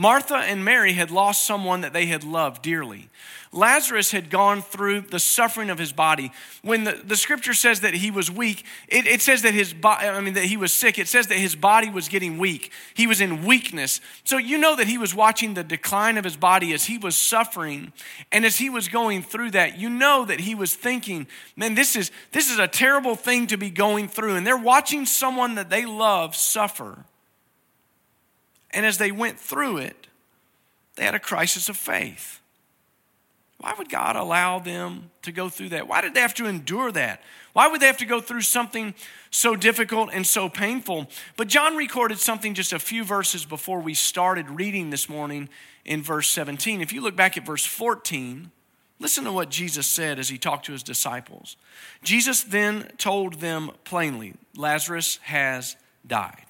Martha 0.00 0.36
and 0.36 0.64
Mary 0.64 0.92
had 0.92 1.10
lost 1.10 1.44
someone 1.44 1.80
that 1.80 1.92
they 1.92 2.06
had 2.06 2.22
loved 2.22 2.62
dearly. 2.62 3.10
Lazarus 3.50 4.12
had 4.12 4.30
gone 4.30 4.62
through 4.62 5.00
the 5.00 5.18
suffering 5.18 5.70
of 5.70 5.78
his 5.78 5.92
body. 5.92 6.30
When 6.62 6.84
the, 6.84 7.00
the 7.04 7.16
scripture 7.16 7.52
says 7.52 7.80
that 7.80 7.94
he 7.94 8.12
was 8.12 8.30
weak, 8.30 8.64
it, 8.86 9.08
it 9.08 9.20
says 9.20 9.42
that 9.42 9.54
his 9.54 9.74
I 9.82 10.20
mean, 10.20 10.34
that 10.34 10.44
he 10.44 10.56
was 10.56 10.72
sick. 10.72 11.00
It 11.00 11.08
says 11.08 11.26
that 11.26 11.38
his 11.38 11.56
body 11.56 11.90
was 11.90 12.08
getting 12.08 12.38
weak. 12.38 12.70
He 12.94 13.08
was 13.08 13.20
in 13.20 13.44
weakness. 13.44 14.00
So 14.22 14.36
you 14.36 14.56
know 14.56 14.76
that 14.76 14.86
he 14.86 14.98
was 14.98 15.16
watching 15.16 15.54
the 15.54 15.64
decline 15.64 16.16
of 16.16 16.22
his 16.22 16.36
body 16.36 16.72
as 16.72 16.84
he 16.84 16.96
was 16.96 17.16
suffering. 17.16 17.92
And 18.30 18.44
as 18.44 18.58
he 18.58 18.70
was 18.70 18.86
going 18.86 19.22
through 19.22 19.50
that, 19.52 19.78
you 19.78 19.90
know 19.90 20.24
that 20.26 20.38
he 20.40 20.54
was 20.54 20.74
thinking, 20.74 21.26
man, 21.56 21.74
this 21.74 21.96
is, 21.96 22.12
this 22.30 22.52
is 22.52 22.60
a 22.60 22.68
terrible 22.68 23.16
thing 23.16 23.48
to 23.48 23.56
be 23.56 23.70
going 23.70 24.06
through. 24.06 24.36
And 24.36 24.46
they're 24.46 24.56
watching 24.56 25.06
someone 25.06 25.56
that 25.56 25.70
they 25.70 25.86
love 25.86 26.36
suffer. 26.36 27.04
And 28.78 28.86
as 28.86 28.98
they 28.98 29.10
went 29.10 29.40
through 29.40 29.78
it, 29.78 30.06
they 30.94 31.04
had 31.04 31.16
a 31.16 31.18
crisis 31.18 31.68
of 31.68 31.76
faith. 31.76 32.40
Why 33.56 33.74
would 33.76 33.88
God 33.88 34.14
allow 34.14 34.60
them 34.60 35.10
to 35.22 35.32
go 35.32 35.48
through 35.48 35.70
that? 35.70 35.88
Why 35.88 36.00
did 36.00 36.14
they 36.14 36.20
have 36.20 36.34
to 36.34 36.46
endure 36.46 36.92
that? 36.92 37.20
Why 37.54 37.66
would 37.66 37.80
they 37.80 37.88
have 37.88 37.96
to 37.96 38.06
go 38.06 38.20
through 38.20 38.42
something 38.42 38.94
so 39.32 39.56
difficult 39.56 40.10
and 40.12 40.24
so 40.24 40.48
painful? 40.48 41.08
But 41.36 41.48
John 41.48 41.74
recorded 41.74 42.20
something 42.20 42.54
just 42.54 42.72
a 42.72 42.78
few 42.78 43.02
verses 43.02 43.44
before 43.44 43.80
we 43.80 43.94
started 43.94 44.48
reading 44.48 44.90
this 44.90 45.08
morning 45.08 45.48
in 45.84 46.00
verse 46.00 46.28
17. 46.28 46.80
If 46.80 46.92
you 46.92 47.00
look 47.00 47.16
back 47.16 47.36
at 47.36 47.44
verse 47.44 47.66
14, 47.66 48.52
listen 49.00 49.24
to 49.24 49.32
what 49.32 49.50
Jesus 49.50 49.88
said 49.88 50.20
as 50.20 50.28
he 50.28 50.38
talked 50.38 50.66
to 50.66 50.72
his 50.72 50.84
disciples. 50.84 51.56
Jesus 52.04 52.44
then 52.44 52.92
told 52.96 53.40
them 53.40 53.72
plainly 53.82 54.34
Lazarus 54.54 55.18
has 55.24 55.74
died. 56.06 56.47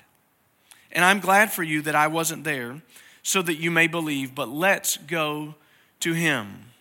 And 0.98 1.04
I'm 1.04 1.20
glad 1.20 1.52
for 1.52 1.62
you 1.62 1.80
that 1.82 1.94
I 1.94 2.08
wasn't 2.08 2.42
there 2.42 2.82
so 3.22 3.40
that 3.42 3.54
you 3.54 3.70
may 3.70 3.86
believe, 3.86 4.34
but 4.34 4.48
let's 4.48 4.96
go 4.96 5.54
to 6.00 6.12
him. 6.12 6.72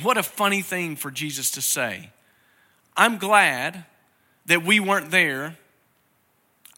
What 0.00 0.16
a 0.16 0.22
funny 0.22 0.62
thing 0.62 0.96
for 0.96 1.10
Jesus 1.10 1.50
to 1.50 1.60
say. 1.60 2.08
I'm 2.96 3.18
glad 3.18 3.84
that 4.46 4.64
we 4.64 4.80
weren't 4.80 5.10
there. 5.10 5.58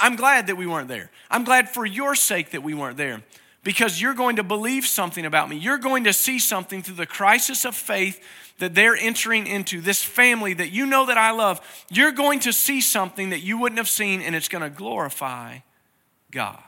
I'm 0.01 0.17
glad 0.17 0.49
that 0.49 0.57
we 0.57 0.67
weren't 0.67 0.89
there. 0.89 1.09
I'm 1.31 1.45
glad 1.45 1.69
for 1.69 1.87
your 1.87 2.17
sake 2.17 2.51
that 2.51 2.65
we 2.65 2.75
weren't 2.75 2.97
there 2.97 3.23
because 3.63 4.03
you're 4.03 4.13
going 4.13 4.35
to 4.35 4.43
believe 4.43 4.87
something 4.87 5.25
about 5.25 5.49
me. 5.49 5.57
You're 5.57 5.79
going 5.79 6.03
to 6.03 6.13
see 6.13 6.41
something 6.41 6.83
through 6.83 6.97
the 6.97 7.07
crisis 7.07 7.65
of 7.65 7.77
faith 7.77 8.21
that 8.59 8.75
they're 8.75 8.97
entering 8.97 9.47
into, 9.47 9.81
this 9.81 10.03
family 10.03 10.53
that 10.55 10.73
you 10.73 10.85
know 10.85 11.07
that 11.07 11.17
I 11.17 11.31
love. 11.31 11.61
You're 11.93 12.11
going 12.11 12.41
to 12.41 12.53
see 12.53 12.81
something 12.81 13.31
that 13.31 13.43
you 13.43 13.57
wouldn't 13.57 13.79
have 13.79 13.89
seen, 13.89 14.21
and 14.21 14.35
it's 14.35 14.49
going 14.49 14.65
to 14.65 14.77
glorify 14.77 15.59
God. 16.35 16.59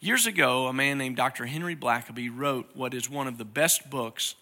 Years 0.00 0.26
ago, 0.26 0.66
a 0.66 0.72
man 0.72 0.96
named 0.96 1.16
Dr. 1.16 1.46
Henry 1.46 1.76
Blackaby 1.76 2.30
wrote 2.34 2.70
what 2.74 2.94
is 2.94 3.10
one 3.10 3.28
of 3.28 3.36
the 3.36 3.44
best 3.44 3.90
books 3.90 4.34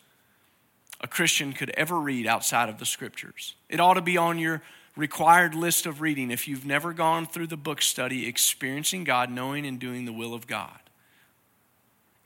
a 1.00 1.08
Christian 1.08 1.52
could 1.52 1.70
ever 1.70 1.98
read 1.98 2.26
outside 2.26 2.68
of 2.68 2.78
the 2.78 2.86
scriptures. 2.86 3.54
It 3.68 3.80
ought 3.80 3.94
to 3.94 4.00
be 4.00 4.16
on 4.16 4.38
your 4.38 4.62
required 4.96 5.54
list 5.54 5.84
of 5.84 6.00
reading 6.00 6.30
if 6.30 6.46
you've 6.46 6.64
never 6.64 6.92
gone 6.92 7.26
through 7.26 7.48
the 7.48 7.56
book 7.56 7.82
study, 7.82 8.26
Experiencing 8.26 9.04
God, 9.04 9.30
Knowing 9.30 9.66
and 9.66 9.78
Doing 9.78 10.04
the 10.04 10.12
Will 10.12 10.32
of 10.32 10.46
God. 10.46 10.78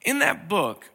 In 0.03 0.19
that 0.21 0.49
book, 0.49 0.91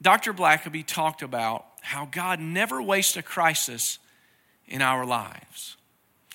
Dr. 0.00 0.32
Blackaby 0.32 0.84
talked 0.86 1.22
about 1.22 1.64
how 1.80 2.06
God 2.06 2.38
never 2.38 2.82
wastes 2.82 3.16
a 3.16 3.22
crisis 3.22 3.98
in 4.66 4.82
our 4.82 5.06
lives. 5.06 5.77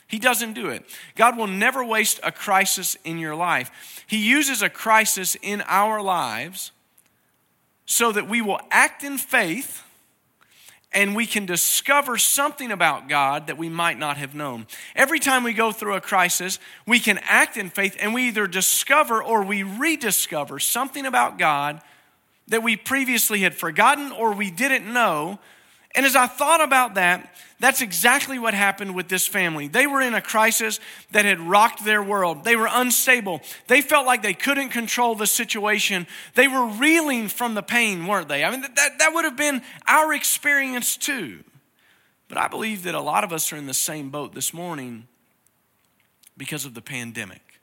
He 0.08 0.20
doesn't 0.20 0.54
do 0.54 0.70
it. 0.70 0.86
God 1.16 1.38
will 1.38 1.48
never 1.48 1.84
waste 1.84 2.20
a 2.24 2.32
crisis 2.32 2.98
in 3.04 3.18
your 3.18 3.36
life. 3.36 4.04
He 4.08 4.18
uses 4.18 4.62
a 4.62 4.70
crisis 4.70 5.36
in 5.42 5.64
our 5.68 6.02
lives 6.02 6.72
so 7.86 8.12
that 8.12 8.30
we 8.30 8.42
will 8.42 8.60
act 8.70 9.04
in 9.04 9.18
faith 9.18 9.84
and 10.94 11.16
we 11.16 11.26
can 11.26 11.46
discover 11.46 12.18
something 12.18 12.72
about 12.72 13.10
God 13.10 13.48
that 13.48 13.58
we 13.58 13.68
might 13.68 13.98
not 13.98 14.18
have 14.18 14.36
known. 14.36 14.68
Every 14.96 15.20
time 15.20 15.44
we 15.44 15.54
go 15.54 15.72
through 15.72 15.96
a 15.96 16.02
crisis, 16.02 16.60
we 16.86 17.00
can 17.00 17.20
act 17.24 17.58
in 17.58 17.70
faith 17.70 17.98
and 18.00 18.14
we 18.14 18.28
either 18.28 18.46
discover 18.46 19.24
or 19.24 19.44
we 19.44 19.64
rediscover 19.64 20.60
something 20.60 21.06
about 21.06 21.40
God 21.40 21.82
that 22.48 22.64
we 22.64 22.76
previously 22.76 23.40
had 23.40 23.56
forgotten 23.56 24.12
or 24.12 24.34
we 24.34 24.52
didn't 24.52 24.92
know 24.92 25.40
and 25.96 26.06
as 26.06 26.16
I 26.16 26.28
thought 26.28 26.62
about 26.62 26.96
that, 26.96 27.30
that's 27.60 27.82
exactly 27.82 28.40
what 28.40 28.54
happened 28.54 28.96
with 28.96 29.08
this 29.08 29.28
family. 29.28 29.68
They 29.68 29.88
were 29.88 30.02
in 30.02 30.16
a 30.16 30.22
crisis 30.22 30.80
that 31.12 31.24
had 31.24 31.40
rocked 31.40 31.86
their 31.86 32.04
world. 32.04 32.44
They 32.44 32.56
were 32.56 32.68
unstable. 32.70 33.42
They 33.68 33.82
felt 33.82 34.06
like 34.06 34.24
they 34.24 34.34
couldn't 34.34 34.70
control 34.70 35.16
the 35.16 35.28
situation. 35.28 36.08
They 36.34 36.48
were 36.48 36.66
reeling 36.66 37.28
from 37.28 37.54
the 37.54 37.62
pain, 37.62 38.08
weren't 38.08 38.28
they? 38.28 38.44
I 38.44 38.52
mean, 38.52 38.62
that, 38.62 39.00
that 39.00 39.12
would 39.14 39.24
have 39.24 39.38
been 39.38 39.62
our 39.88 40.14
experience 40.14 40.98
too. 40.98 41.44
But 42.28 42.38
I 42.38 42.48
believe 42.48 42.84
that 42.84 42.96
a 42.96 43.02
lot 43.02 43.24
of 43.24 43.32
us 43.32 43.54
are 43.54 43.58
in 43.58 43.68
the 43.68 43.74
same 43.74 44.10
boat 44.10 44.34
this 44.34 44.54
morning 44.54 45.08
because 46.36 46.66
of 46.66 46.74
the 46.74 46.82
pandemic. 46.82 47.62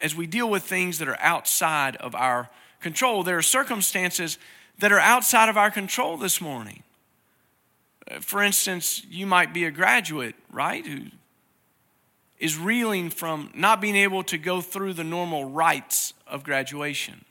As 0.00 0.14
we 0.14 0.26
deal 0.26 0.48
with 0.48 0.62
things 0.62 0.98
that 0.98 1.08
are 1.08 1.18
outside 1.20 1.96
of 1.96 2.14
our 2.14 2.50
control, 2.80 3.22
there 3.22 3.38
are 3.38 3.42
circumstances 3.42 4.38
that 4.78 4.92
are 4.92 5.00
outside 5.00 5.48
of 5.48 5.56
our 5.56 5.70
control 5.70 6.16
this 6.16 6.40
morning. 6.40 6.84
For 8.20 8.42
instance, 8.42 9.04
you 9.08 9.26
might 9.26 9.52
be 9.52 9.64
a 9.64 9.70
graduate, 9.70 10.34
right, 10.50 10.86
who 10.86 11.06
is 12.38 12.56
reeling 12.56 13.10
from 13.10 13.50
not 13.54 13.80
being 13.80 13.96
able 13.96 14.22
to 14.24 14.38
go 14.38 14.60
through 14.60 14.94
the 14.94 15.04
normal 15.04 15.44
rites 15.44 16.14
of 16.26 16.44
graduation. 16.44 17.24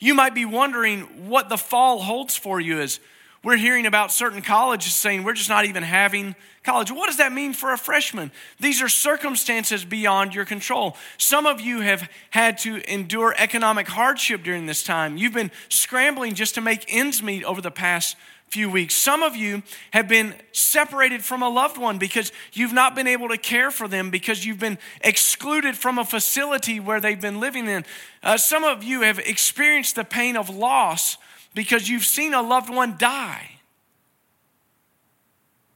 You 0.00 0.14
might 0.14 0.34
be 0.34 0.44
wondering 0.44 1.28
what 1.28 1.48
the 1.48 1.58
fall 1.58 2.00
holds 2.00 2.36
for 2.36 2.60
you 2.60 2.80
as 2.80 3.00
we're 3.42 3.56
hearing 3.56 3.86
about 3.86 4.10
certain 4.10 4.42
colleges 4.42 4.92
saying 4.92 5.22
we're 5.22 5.34
just 5.34 5.48
not 5.48 5.66
even 5.66 5.82
having 5.84 6.34
college. 6.64 6.90
What 6.90 7.06
does 7.06 7.18
that 7.18 7.32
mean 7.32 7.52
for 7.52 7.72
a 7.72 7.78
freshman? 7.78 8.32
These 8.58 8.82
are 8.82 8.88
circumstances 8.88 9.84
beyond 9.84 10.34
your 10.34 10.44
control. 10.44 10.96
Some 11.16 11.46
of 11.46 11.60
you 11.60 11.80
have 11.80 12.10
had 12.30 12.58
to 12.58 12.82
endure 12.92 13.34
economic 13.38 13.86
hardship 13.86 14.42
during 14.42 14.66
this 14.66 14.82
time. 14.82 15.16
You've 15.16 15.34
been 15.34 15.52
scrambling 15.68 16.34
just 16.34 16.56
to 16.56 16.60
make 16.60 16.84
ends 16.88 17.22
meet 17.22 17.44
over 17.44 17.60
the 17.60 17.70
past 17.70 18.16
few 18.48 18.70
weeks. 18.70 18.94
Some 18.94 19.22
of 19.22 19.36
you 19.36 19.62
have 19.90 20.08
been 20.08 20.34
separated 20.52 21.24
from 21.24 21.42
a 21.42 21.48
loved 21.48 21.78
one 21.78 21.98
because 21.98 22.32
you've 22.52 22.72
not 22.72 22.94
been 22.94 23.06
able 23.06 23.28
to 23.28 23.36
care 23.36 23.70
for 23.70 23.88
them 23.88 24.10
because 24.10 24.46
you've 24.46 24.60
been 24.60 24.78
excluded 25.00 25.76
from 25.76 25.98
a 25.98 26.04
facility 26.04 26.80
where 26.80 27.00
they've 27.00 27.20
been 27.20 27.40
living 27.40 27.66
in. 27.66 27.84
Uh, 28.22 28.36
some 28.36 28.64
of 28.64 28.82
you 28.84 29.02
have 29.02 29.18
experienced 29.18 29.96
the 29.96 30.04
pain 30.04 30.36
of 30.36 30.48
loss 30.48 31.18
because 31.54 31.88
you've 31.88 32.04
seen 32.04 32.34
a 32.34 32.42
loved 32.42 32.70
one 32.70 32.96
die. 32.98 33.50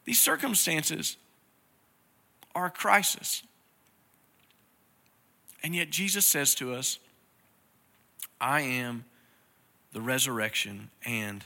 These 0.05 0.21
circumstances 0.21 1.17
are 2.55 2.67
a 2.67 2.71
crisis. 2.71 3.43
And 5.63 5.75
yet 5.75 5.91
Jesus 5.91 6.27
says 6.27 6.55
to 6.57 6.73
us, 6.75 6.99
I 8.41 8.63
am 8.63 9.05
the 9.93 10.01
resurrection 10.01 10.91
and 11.05 11.45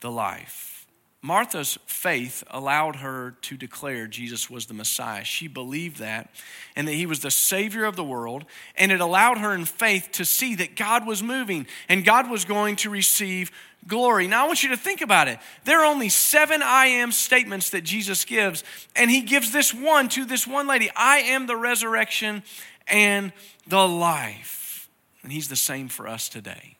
the 0.00 0.10
life. 0.10 0.86
Martha's 1.22 1.78
faith 1.86 2.44
allowed 2.50 2.96
her 2.96 3.32
to 3.42 3.56
declare 3.56 4.06
Jesus 4.06 4.48
was 4.48 4.66
the 4.66 4.74
Messiah. 4.74 5.24
She 5.24 5.48
believed 5.48 5.98
that 5.98 6.30
and 6.76 6.86
that 6.86 6.92
he 6.92 7.06
was 7.06 7.20
the 7.20 7.32
Savior 7.32 7.84
of 7.84 7.96
the 7.96 8.04
world. 8.04 8.44
And 8.76 8.92
it 8.92 9.00
allowed 9.00 9.38
her 9.38 9.52
in 9.52 9.64
faith 9.64 10.10
to 10.12 10.24
see 10.24 10.54
that 10.56 10.76
God 10.76 11.04
was 11.06 11.22
moving 11.22 11.66
and 11.88 12.04
God 12.04 12.30
was 12.30 12.44
going 12.44 12.76
to 12.76 12.90
receive 12.90 13.50
glory. 13.88 14.28
Now, 14.28 14.44
I 14.44 14.46
want 14.46 14.62
you 14.62 14.68
to 14.68 14.76
think 14.76 15.00
about 15.00 15.26
it. 15.26 15.38
There 15.64 15.80
are 15.80 15.86
only 15.86 16.10
seven 16.10 16.62
I 16.62 16.86
am 16.86 17.10
statements 17.10 17.70
that 17.70 17.82
Jesus 17.82 18.24
gives, 18.24 18.62
and 18.94 19.10
he 19.10 19.22
gives 19.22 19.52
this 19.52 19.74
one 19.74 20.08
to 20.10 20.24
this 20.24 20.46
one 20.46 20.66
lady 20.66 20.90
I 20.94 21.18
am 21.18 21.46
the 21.46 21.56
resurrection 21.56 22.42
and 22.86 23.32
the 23.66 23.86
life. 23.86 24.88
And 25.22 25.32
He's 25.32 25.48
the 25.48 25.56
same 25.56 25.88
for 25.88 26.06
us 26.06 26.28
today. 26.28 26.76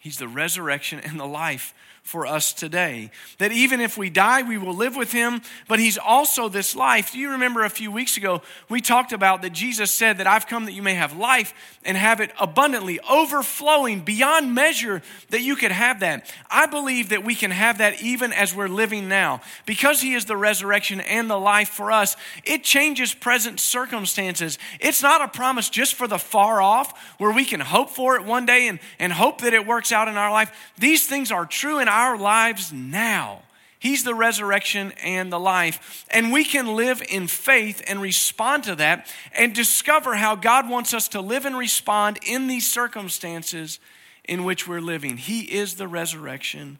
He's 0.00 0.16
the 0.16 0.28
resurrection 0.28 0.98
and 0.98 1.20
the 1.20 1.26
life 1.26 1.74
for 2.02 2.26
us 2.26 2.52
today. 2.52 3.10
That 3.38 3.52
even 3.52 3.80
if 3.80 3.96
we 3.96 4.10
die, 4.10 4.42
we 4.42 4.58
will 4.58 4.74
live 4.74 4.96
with 4.96 5.12
him, 5.12 5.42
but 5.68 5.78
he's 5.78 5.98
also 5.98 6.48
this 6.48 6.74
life. 6.74 7.12
Do 7.12 7.18
you 7.18 7.32
remember 7.32 7.62
a 7.62 7.70
few 7.70 7.92
weeks 7.92 8.16
ago, 8.16 8.42
we 8.68 8.80
talked 8.80 9.12
about 9.12 9.42
that 9.42 9.52
Jesus 9.52 9.90
said 9.90 10.18
that 10.18 10.26
I've 10.26 10.46
come 10.46 10.64
that 10.64 10.72
you 10.72 10.82
may 10.82 10.94
have 10.94 11.16
life 11.16 11.54
and 11.84 11.96
have 11.96 12.20
it 12.20 12.32
abundantly, 12.40 12.98
overflowing 13.08 14.00
beyond 14.00 14.54
measure, 14.54 15.02
that 15.28 15.42
you 15.42 15.54
could 15.54 15.72
have 15.72 16.00
that. 16.00 16.32
I 16.50 16.66
believe 16.66 17.10
that 17.10 17.22
we 17.22 17.34
can 17.34 17.50
have 17.50 17.78
that 17.78 18.02
even 18.02 18.32
as 18.32 18.54
we're 18.54 18.68
living 18.68 19.08
now. 19.08 19.42
Because 19.66 20.00
he 20.00 20.14
is 20.14 20.24
the 20.24 20.36
resurrection 20.36 21.00
and 21.00 21.30
the 21.30 21.38
life 21.38 21.68
for 21.68 21.92
us, 21.92 22.16
it 22.44 22.64
changes 22.64 23.14
present 23.14 23.60
circumstances. 23.60 24.58
It's 24.80 25.02
not 25.02 25.20
a 25.20 25.28
promise 25.28 25.68
just 25.68 25.94
for 25.94 26.08
the 26.08 26.18
far 26.18 26.62
off 26.62 26.98
where 27.18 27.32
we 27.32 27.44
can 27.44 27.60
hope 27.60 27.90
for 27.90 28.16
it 28.16 28.24
one 28.24 28.46
day 28.46 28.68
and, 28.68 28.80
and 28.98 29.12
hope 29.12 29.42
that 29.42 29.52
it 29.52 29.66
works 29.66 29.89
out 29.92 30.08
in 30.08 30.16
our 30.16 30.30
life. 30.30 30.72
These 30.78 31.06
things 31.06 31.30
are 31.30 31.46
true 31.46 31.78
in 31.78 31.88
our 31.88 32.16
lives 32.18 32.72
now. 32.72 33.42
He's 33.78 34.04
the 34.04 34.14
resurrection 34.14 34.92
and 35.02 35.32
the 35.32 35.40
life. 35.40 36.04
And 36.10 36.32
we 36.32 36.44
can 36.44 36.76
live 36.76 37.02
in 37.08 37.26
faith 37.28 37.82
and 37.88 38.00
respond 38.02 38.64
to 38.64 38.74
that 38.76 39.10
and 39.34 39.54
discover 39.54 40.16
how 40.16 40.36
God 40.36 40.68
wants 40.68 40.92
us 40.92 41.08
to 41.08 41.20
live 41.22 41.46
and 41.46 41.56
respond 41.56 42.18
in 42.26 42.46
these 42.46 42.70
circumstances 42.70 43.80
in 44.24 44.44
which 44.44 44.68
we're 44.68 44.82
living. 44.82 45.16
He 45.16 45.40
is 45.40 45.76
the 45.76 45.88
resurrection 45.88 46.78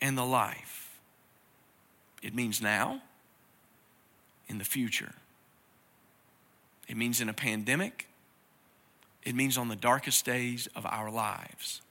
and 0.00 0.16
the 0.16 0.24
life. 0.24 0.98
It 2.22 2.34
means 2.34 2.62
now, 2.62 3.02
in 4.48 4.58
the 4.58 4.64
future. 4.64 5.14
It 6.88 6.96
means 6.96 7.20
in 7.20 7.28
a 7.28 7.34
pandemic. 7.34 8.08
It 9.22 9.34
means 9.34 9.58
on 9.58 9.68
the 9.68 9.76
darkest 9.76 10.24
days 10.24 10.68
of 10.74 10.86
our 10.86 11.10
lives. 11.10 11.82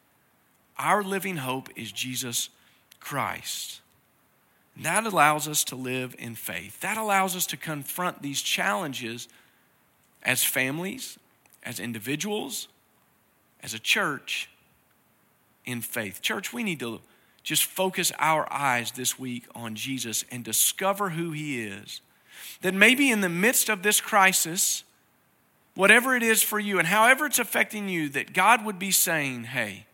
Our 0.80 1.04
living 1.04 1.38
hope 1.38 1.70
is 1.76 1.92
Jesus 1.92 2.50
Christ. 3.00 3.82
And 4.76 4.86
that 4.86 5.06
allows 5.06 5.48
us 5.48 5.66
to 5.66 5.76
live 5.76 6.16
in 6.18 6.36
faith. 6.36 6.80
That 6.80 6.98
allows 6.98 7.36
us 7.36 7.46
to 7.48 7.58
confront 7.58 8.22
these 8.22 8.42
challenges 8.42 9.28
as 10.24 10.44
families, 10.44 11.20
as 11.64 11.80
individuals, 11.80 12.70
as 13.62 13.74
a 13.74 13.80
church 13.80 14.50
in 15.66 15.82
faith. 15.82 16.22
Church, 16.22 16.54
we 16.54 16.64
need 16.64 16.80
to 16.80 17.02
just 17.44 17.66
focus 17.66 18.12
our 18.20 18.52
eyes 18.52 18.92
this 18.92 19.20
week 19.20 19.46
on 19.54 19.76
Jesus 19.76 20.24
and 20.32 20.44
discover 20.44 21.10
who 21.10 21.32
he 21.32 21.62
is. 21.62 22.02
That 22.62 22.74
maybe 22.74 23.12
in 23.12 23.22
the 23.22 23.30
midst 23.30 23.70
of 23.70 23.84
this 23.84 24.00
crisis, 24.00 24.84
whatever 25.76 26.16
it 26.16 26.24
is 26.24 26.42
for 26.42 26.60
you 26.60 26.80
and 26.80 26.88
however 26.88 27.26
it's 27.26 27.40
affecting 27.40 27.90
you, 27.90 28.08
that 28.10 28.34
God 28.34 28.64
would 28.66 28.80
be 28.80 28.92
saying, 28.92 29.46
hey, 29.46 29.86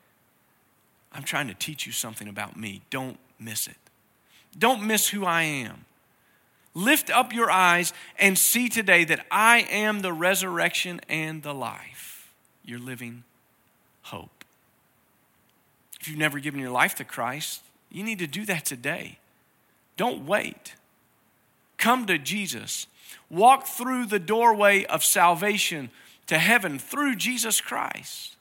I'm 1.16 1.24
trying 1.24 1.48
to 1.48 1.54
teach 1.54 1.86
you 1.86 1.94
something 1.94 2.28
about 2.28 2.58
me. 2.58 2.82
Don't 2.90 3.18
miss 3.40 3.68
it. 3.68 3.78
Don't 4.58 4.86
miss 4.86 5.08
who 5.08 5.24
I 5.26 5.44
am. 5.44 5.86
Lift 6.74 7.10
up 7.10 7.32
your 7.32 7.50
eyes 7.50 7.94
and 8.20 8.38
see 8.38 8.68
today 8.68 9.06
that 9.06 9.26
I 9.32 9.60
am 9.72 10.02
the 10.02 10.12
resurrection 10.12 11.00
and 11.08 11.42
the 11.42 11.54
life. 11.54 12.34
You're 12.66 12.80
living 12.80 13.24
hope. 14.04 14.44
If 16.02 16.10
you've 16.10 16.20
never 16.20 16.40
given 16.40 16.60
your 16.60 16.70
life 16.70 16.96
to 16.96 17.06
Christ, 17.06 17.62
you 17.90 18.04
need 18.04 18.20
to 18.20 18.28
do 18.28 18.46
that 18.48 18.66
today. 18.66 19.18
Don't 19.96 20.26
wait. 20.26 20.76
Come 21.78 22.06
to 22.08 22.18
Jesus. 22.18 22.88
Walk 23.30 23.68
through 23.68 24.08
the 24.08 24.20
doorway 24.20 24.84
of 24.84 25.06
salvation 25.06 25.92
to 26.28 26.38
heaven 26.38 26.78
through 26.78 27.16
Jesus 27.16 27.62
Christ 27.62 28.35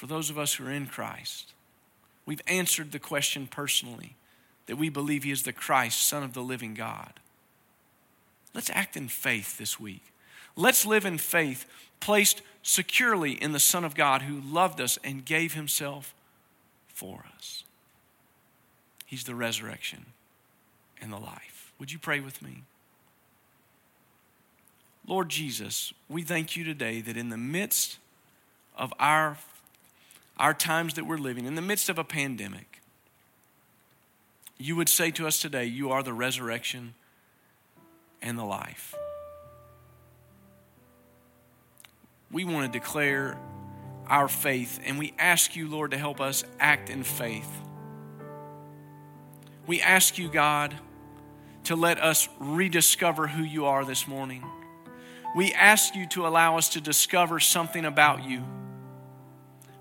for 0.00 0.06
those 0.06 0.30
of 0.30 0.38
us 0.38 0.54
who 0.54 0.66
are 0.66 0.70
in 0.70 0.86
Christ, 0.86 1.52
we've 2.24 2.40
answered 2.46 2.90
the 2.90 2.98
question 2.98 3.46
personally 3.46 4.16
that 4.64 4.78
we 4.78 4.88
believe 4.88 5.24
He 5.24 5.30
is 5.30 5.42
the 5.42 5.52
Christ, 5.52 6.08
Son 6.08 6.22
of 6.22 6.32
the 6.32 6.40
living 6.40 6.72
God. 6.72 7.20
Let's 8.54 8.70
act 8.70 8.96
in 8.96 9.08
faith 9.08 9.58
this 9.58 9.78
week. 9.78 10.02
Let's 10.56 10.86
live 10.86 11.04
in 11.04 11.18
faith, 11.18 11.66
placed 12.00 12.40
securely 12.62 13.32
in 13.32 13.52
the 13.52 13.60
Son 13.60 13.84
of 13.84 13.94
God 13.94 14.22
who 14.22 14.40
loved 14.40 14.80
us 14.80 14.98
and 15.04 15.22
gave 15.22 15.52
Himself 15.52 16.14
for 16.88 17.26
us. 17.36 17.64
He's 19.04 19.24
the 19.24 19.34
resurrection 19.34 20.06
and 20.98 21.12
the 21.12 21.18
life. 21.18 21.74
Would 21.78 21.92
you 21.92 21.98
pray 21.98 22.20
with 22.20 22.40
me? 22.40 22.62
Lord 25.06 25.28
Jesus, 25.28 25.92
we 26.08 26.22
thank 26.22 26.56
you 26.56 26.64
today 26.64 27.02
that 27.02 27.18
in 27.18 27.28
the 27.28 27.36
midst 27.36 27.98
of 28.78 28.94
our 28.98 29.36
our 30.40 30.54
times 30.54 30.94
that 30.94 31.06
we're 31.06 31.18
living, 31.18 31.44
in 31.44 31.54
the 31.54 31.62
midst 31.62 31.90
of 31.90 31.98
a 31.98 32.04
pandemic, 32.04 32.80
you 34.56 34.74
would 34.74 34.88
say 34.88 35.10
to 35.12 35.26
us 35.26 35.40
today, 35.40 35.66
You 35.66 35.90
are 35.90 36.02
the 36.02 36.14
resurrection 36.14 36.94
and 38.22 38.38
the 38.38 38.44
life. 38.44 38.94
We 42.32 42.44
want 42.44 42.72
to 42.72 42.78
declare 42.78 43.36
our 44.06 44.28
faith, 44.28 44.80
and 44.84 44.98
we 44.98 45.12
ask 45.18 45.54
you, 45.56 45.68
Lord, 45.68 45.90
to 45.90 45.98
help 45.98 46.20
us 46.20 46.42
act 46.58 46.88
in 46.88 47.02
faith. 47.02 47.50
We 49.66 49.82
ask 49.82 50.16
you, 50.16 50.30
God, 50.30 50.74
to 51.64 51.76
let 51.76 52.00
us 52.02 52.28
rediscover 52.38 53.26
who 53.26 53.42
you 53.42 53.66
are 53.66 53.84
this 53.84 54.08
morning. 54.08 54.42
We 55.36 55.52
ask 55.52 55.94
you 55.94 56.08
to 56.08 56.26
allow 56.26 56.56
us 56.56 56.70
to 56.70 56.80
discover 56.80 57.40
something 57.40 57.84
about 57.84 58.24
you 58.24 58.42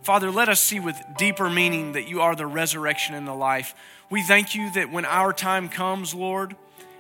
Father, 0.02 0.32
let 0.32 0.50
us 0.50 0.62
see 0.62 0.80
with 0.80 1.00
deeper 1.18 1.50
meaning 1.50 1.94
that 1.94 2.08
you 2.08 2.22
are 2.22 2.36
the 2.36 2.48
resurrection 2.48 3.16
and 3.16 3.28
the 3.28 3.34
life. 3.34 3.76
We 4.10 4.24
thank 4.24 4.56
you 4.56 4.72
that 4.74 4.92
when 4.92 5.06
our 5.06 5.34
time 5.34 5.70
comes, 5.70 6.16
Lord, 6.16 6.56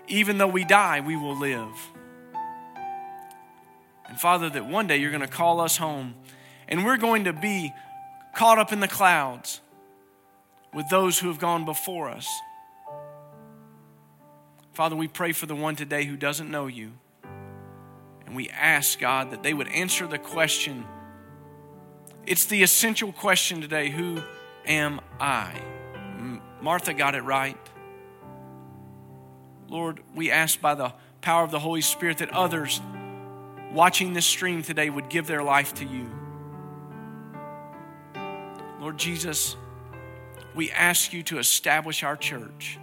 even 0.07 0.37
though 0.37 0.47
we 0.47 0.65
die, 0.65 0.99
we 0.99 1.15
will 1.15 1.37
live. 1.37 1.73
And 4.07 4.19
Father, 4.19 4.49
that 4.49 4.65
one 4.65 4.87
day 4.87 4.97
you're 4.97 5.11
going 5.11 5.21
to 5.21 5.27
call 5.27 5.61
us 5.61 5.77
home 5.77 6.15
and 6.67 6.85
we're 6.85 6.97
going 6.97 7.23
to 7.25 7.33
be 7.33 7.71
caught 8.35 8.59
up 8.59 8.73
in 8.73 8.79
the 8.79 8.87
clouds 8.87 9.61
with 10.73 10.89
those 10.89 11.19
who 11.19 11.27
have 11.29 11.39
gone 11.39 11.65
before 11.65 12.09
us. 12.09 12.27
Father, 14.73 14.95
we 14.95 15.07
pray 15.07 15.31
for 15.31 15.45
the 15.45 15.55
one 15.55 15.75
today 15.75 16.05
who 16.05 16.15
doesn't 16.15 16.49
know 16.49 16.67
you. 16.67 16.91
And 18.25 18.35
we 18.35 18.49
ask, 18.49 18.99
God, 18.99 19.31
that 19.31 19.41
they 19.41 19.53
would 19.53 19.67
answer 19.67 20.05
the 20.05 20.19
question 20.19 20.85
it's 22.25 22.45
the 22.45 22.63
essential 22.63 23.11
question 23.11 23.61
today 23.61 23.89
Who 23.89 24.21
am 24.65 25.01
I? 25.19 25.53
Martha 26.61 26.93
got 26.93 27.15
it 27.15 27.21
right. 27.21 27.57
Lord, 29.67 30.01
we 30.15 30.31
ask 30.31 30.59
by 30.59 30.75
the 30.75 30.93
power 31.21 31.43
of 31.43 31.51
the 31.51 31.59
Holy 31.59 31.81
Spirit 31.81 32.17
that 32.19 32.31
others 32.31 32.81
watching 33.71 34.13
this 34.13 34.25
stream 34.25 34.63
today 34.63 34.89
would 34.89 35.09
give 35.09 35.27
their 35.27 35.43
life 35.43 35.73
to 35.75 35.85
you. 35.85 36.09
Lord 38.79 38.97
Jesus, 38.97 39.55
we 40.55 40.71
ask 40.71 41.13
you 41.13 41.23
to 41.23 41.37
establish 41.37 42.03
our 42.03 42.17
church 42.17 42.79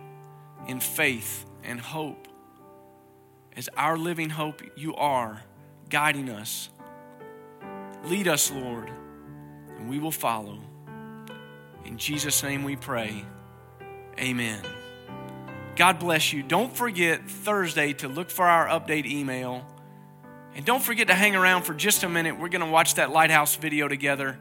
in 0.69 0.81
faith 0.81 1.45
and 1.65 1.81
hope. 1.81 2.29
As 3.57 3.69
our 3.77 3.97
living 3.97 4.31
hope, 4.31 4.63
you 4.77 4.95
are 4.95 5.43
guiding 5.89 6.31
us. 6.31 6.69
Lead 8.05 8.29
us, 8.29 8.51
Lord 8.51 8.91
and 9.87 9.91
we 9.91 10.01
will 10.01 10.11
follow. 10.11 10.59
In 11.85 11.97
Jesus' 11.97 12.43
name 12.43 12.65
we 12.65 12.75
pray. 12.75 13.25
Amen. 14.19 14.61
God 15.77 16.01
bless 16.01 16.33
you. 16.33 16.43
Don't 16.43 16.77
forget 16.77 17.29
Thursday 17.31 17.93
to 17.95 18.09
look 18.09 18.31
for 18.31 18.47
our 18.47 18.67
update 18.67 19.07
email. 19.07 19.65
And 20.57 20.65
don't 20.65 20.83
forget 20.83 21.07
to 21.07 21.15
hang 21.15 21.37
around 21.37 21.63
for 21.63 21.75
just 21.75 22.03
a 22.03 22.09
minute. 22.09 22.37
We're 22.37 22.49
going 22.49 22.65
to 22.65 22.71
watch 22.71 22.95
that 22.95 23.13
lighthouse 23.13 23.55
video 23.55 23.87
together. 23.87 24.37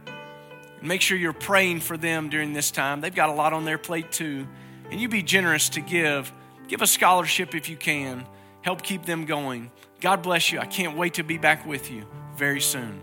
And 0.79 0.87
make 0.87 1.01
sure 1.01 1.15
you're 1.15 1.33
praying 1.33 1.81
for 1.81 1.95
them 1.95 2.29
during 2.29 2.53
this 2.53 2.71
time. 2.71 3.01
They've 3.01 3.13
got 3.13 3.29
a 3.29 3.33
lot 3.33 3.53
on 3.53 3.65
their 3.65 3.77
plate 3.77 4.11
too. 4.11 4.47
And 4.89 4.99
you 4.99 5.09
be 5.09 5.21
generous 5.21 5.69
to 5.69 5.81
give. 5.81 6.31
Give 6.67 6.81
a 6.81 6.87
scholarship 6.87 7.53
if 7.53 7.69
you 7.69 7.75
can. 7.75 8.25
Help 8.61 8.81
keep 8.81 9.05
them 9.05 9.25
going. 9.25 9.69
God 10.01 10.23
bless 10.23 10.51
you. 10.51 10.59
I 10.59 10.65
can't 10.65 10.97
wait 10.97 11.15
to 11.15 11.23
be 11.23 11.37
back 11.37 11.67
with 11.67 11.91
you 11.91 12.05
very 12.35 12.61
soon. 12.61 12.99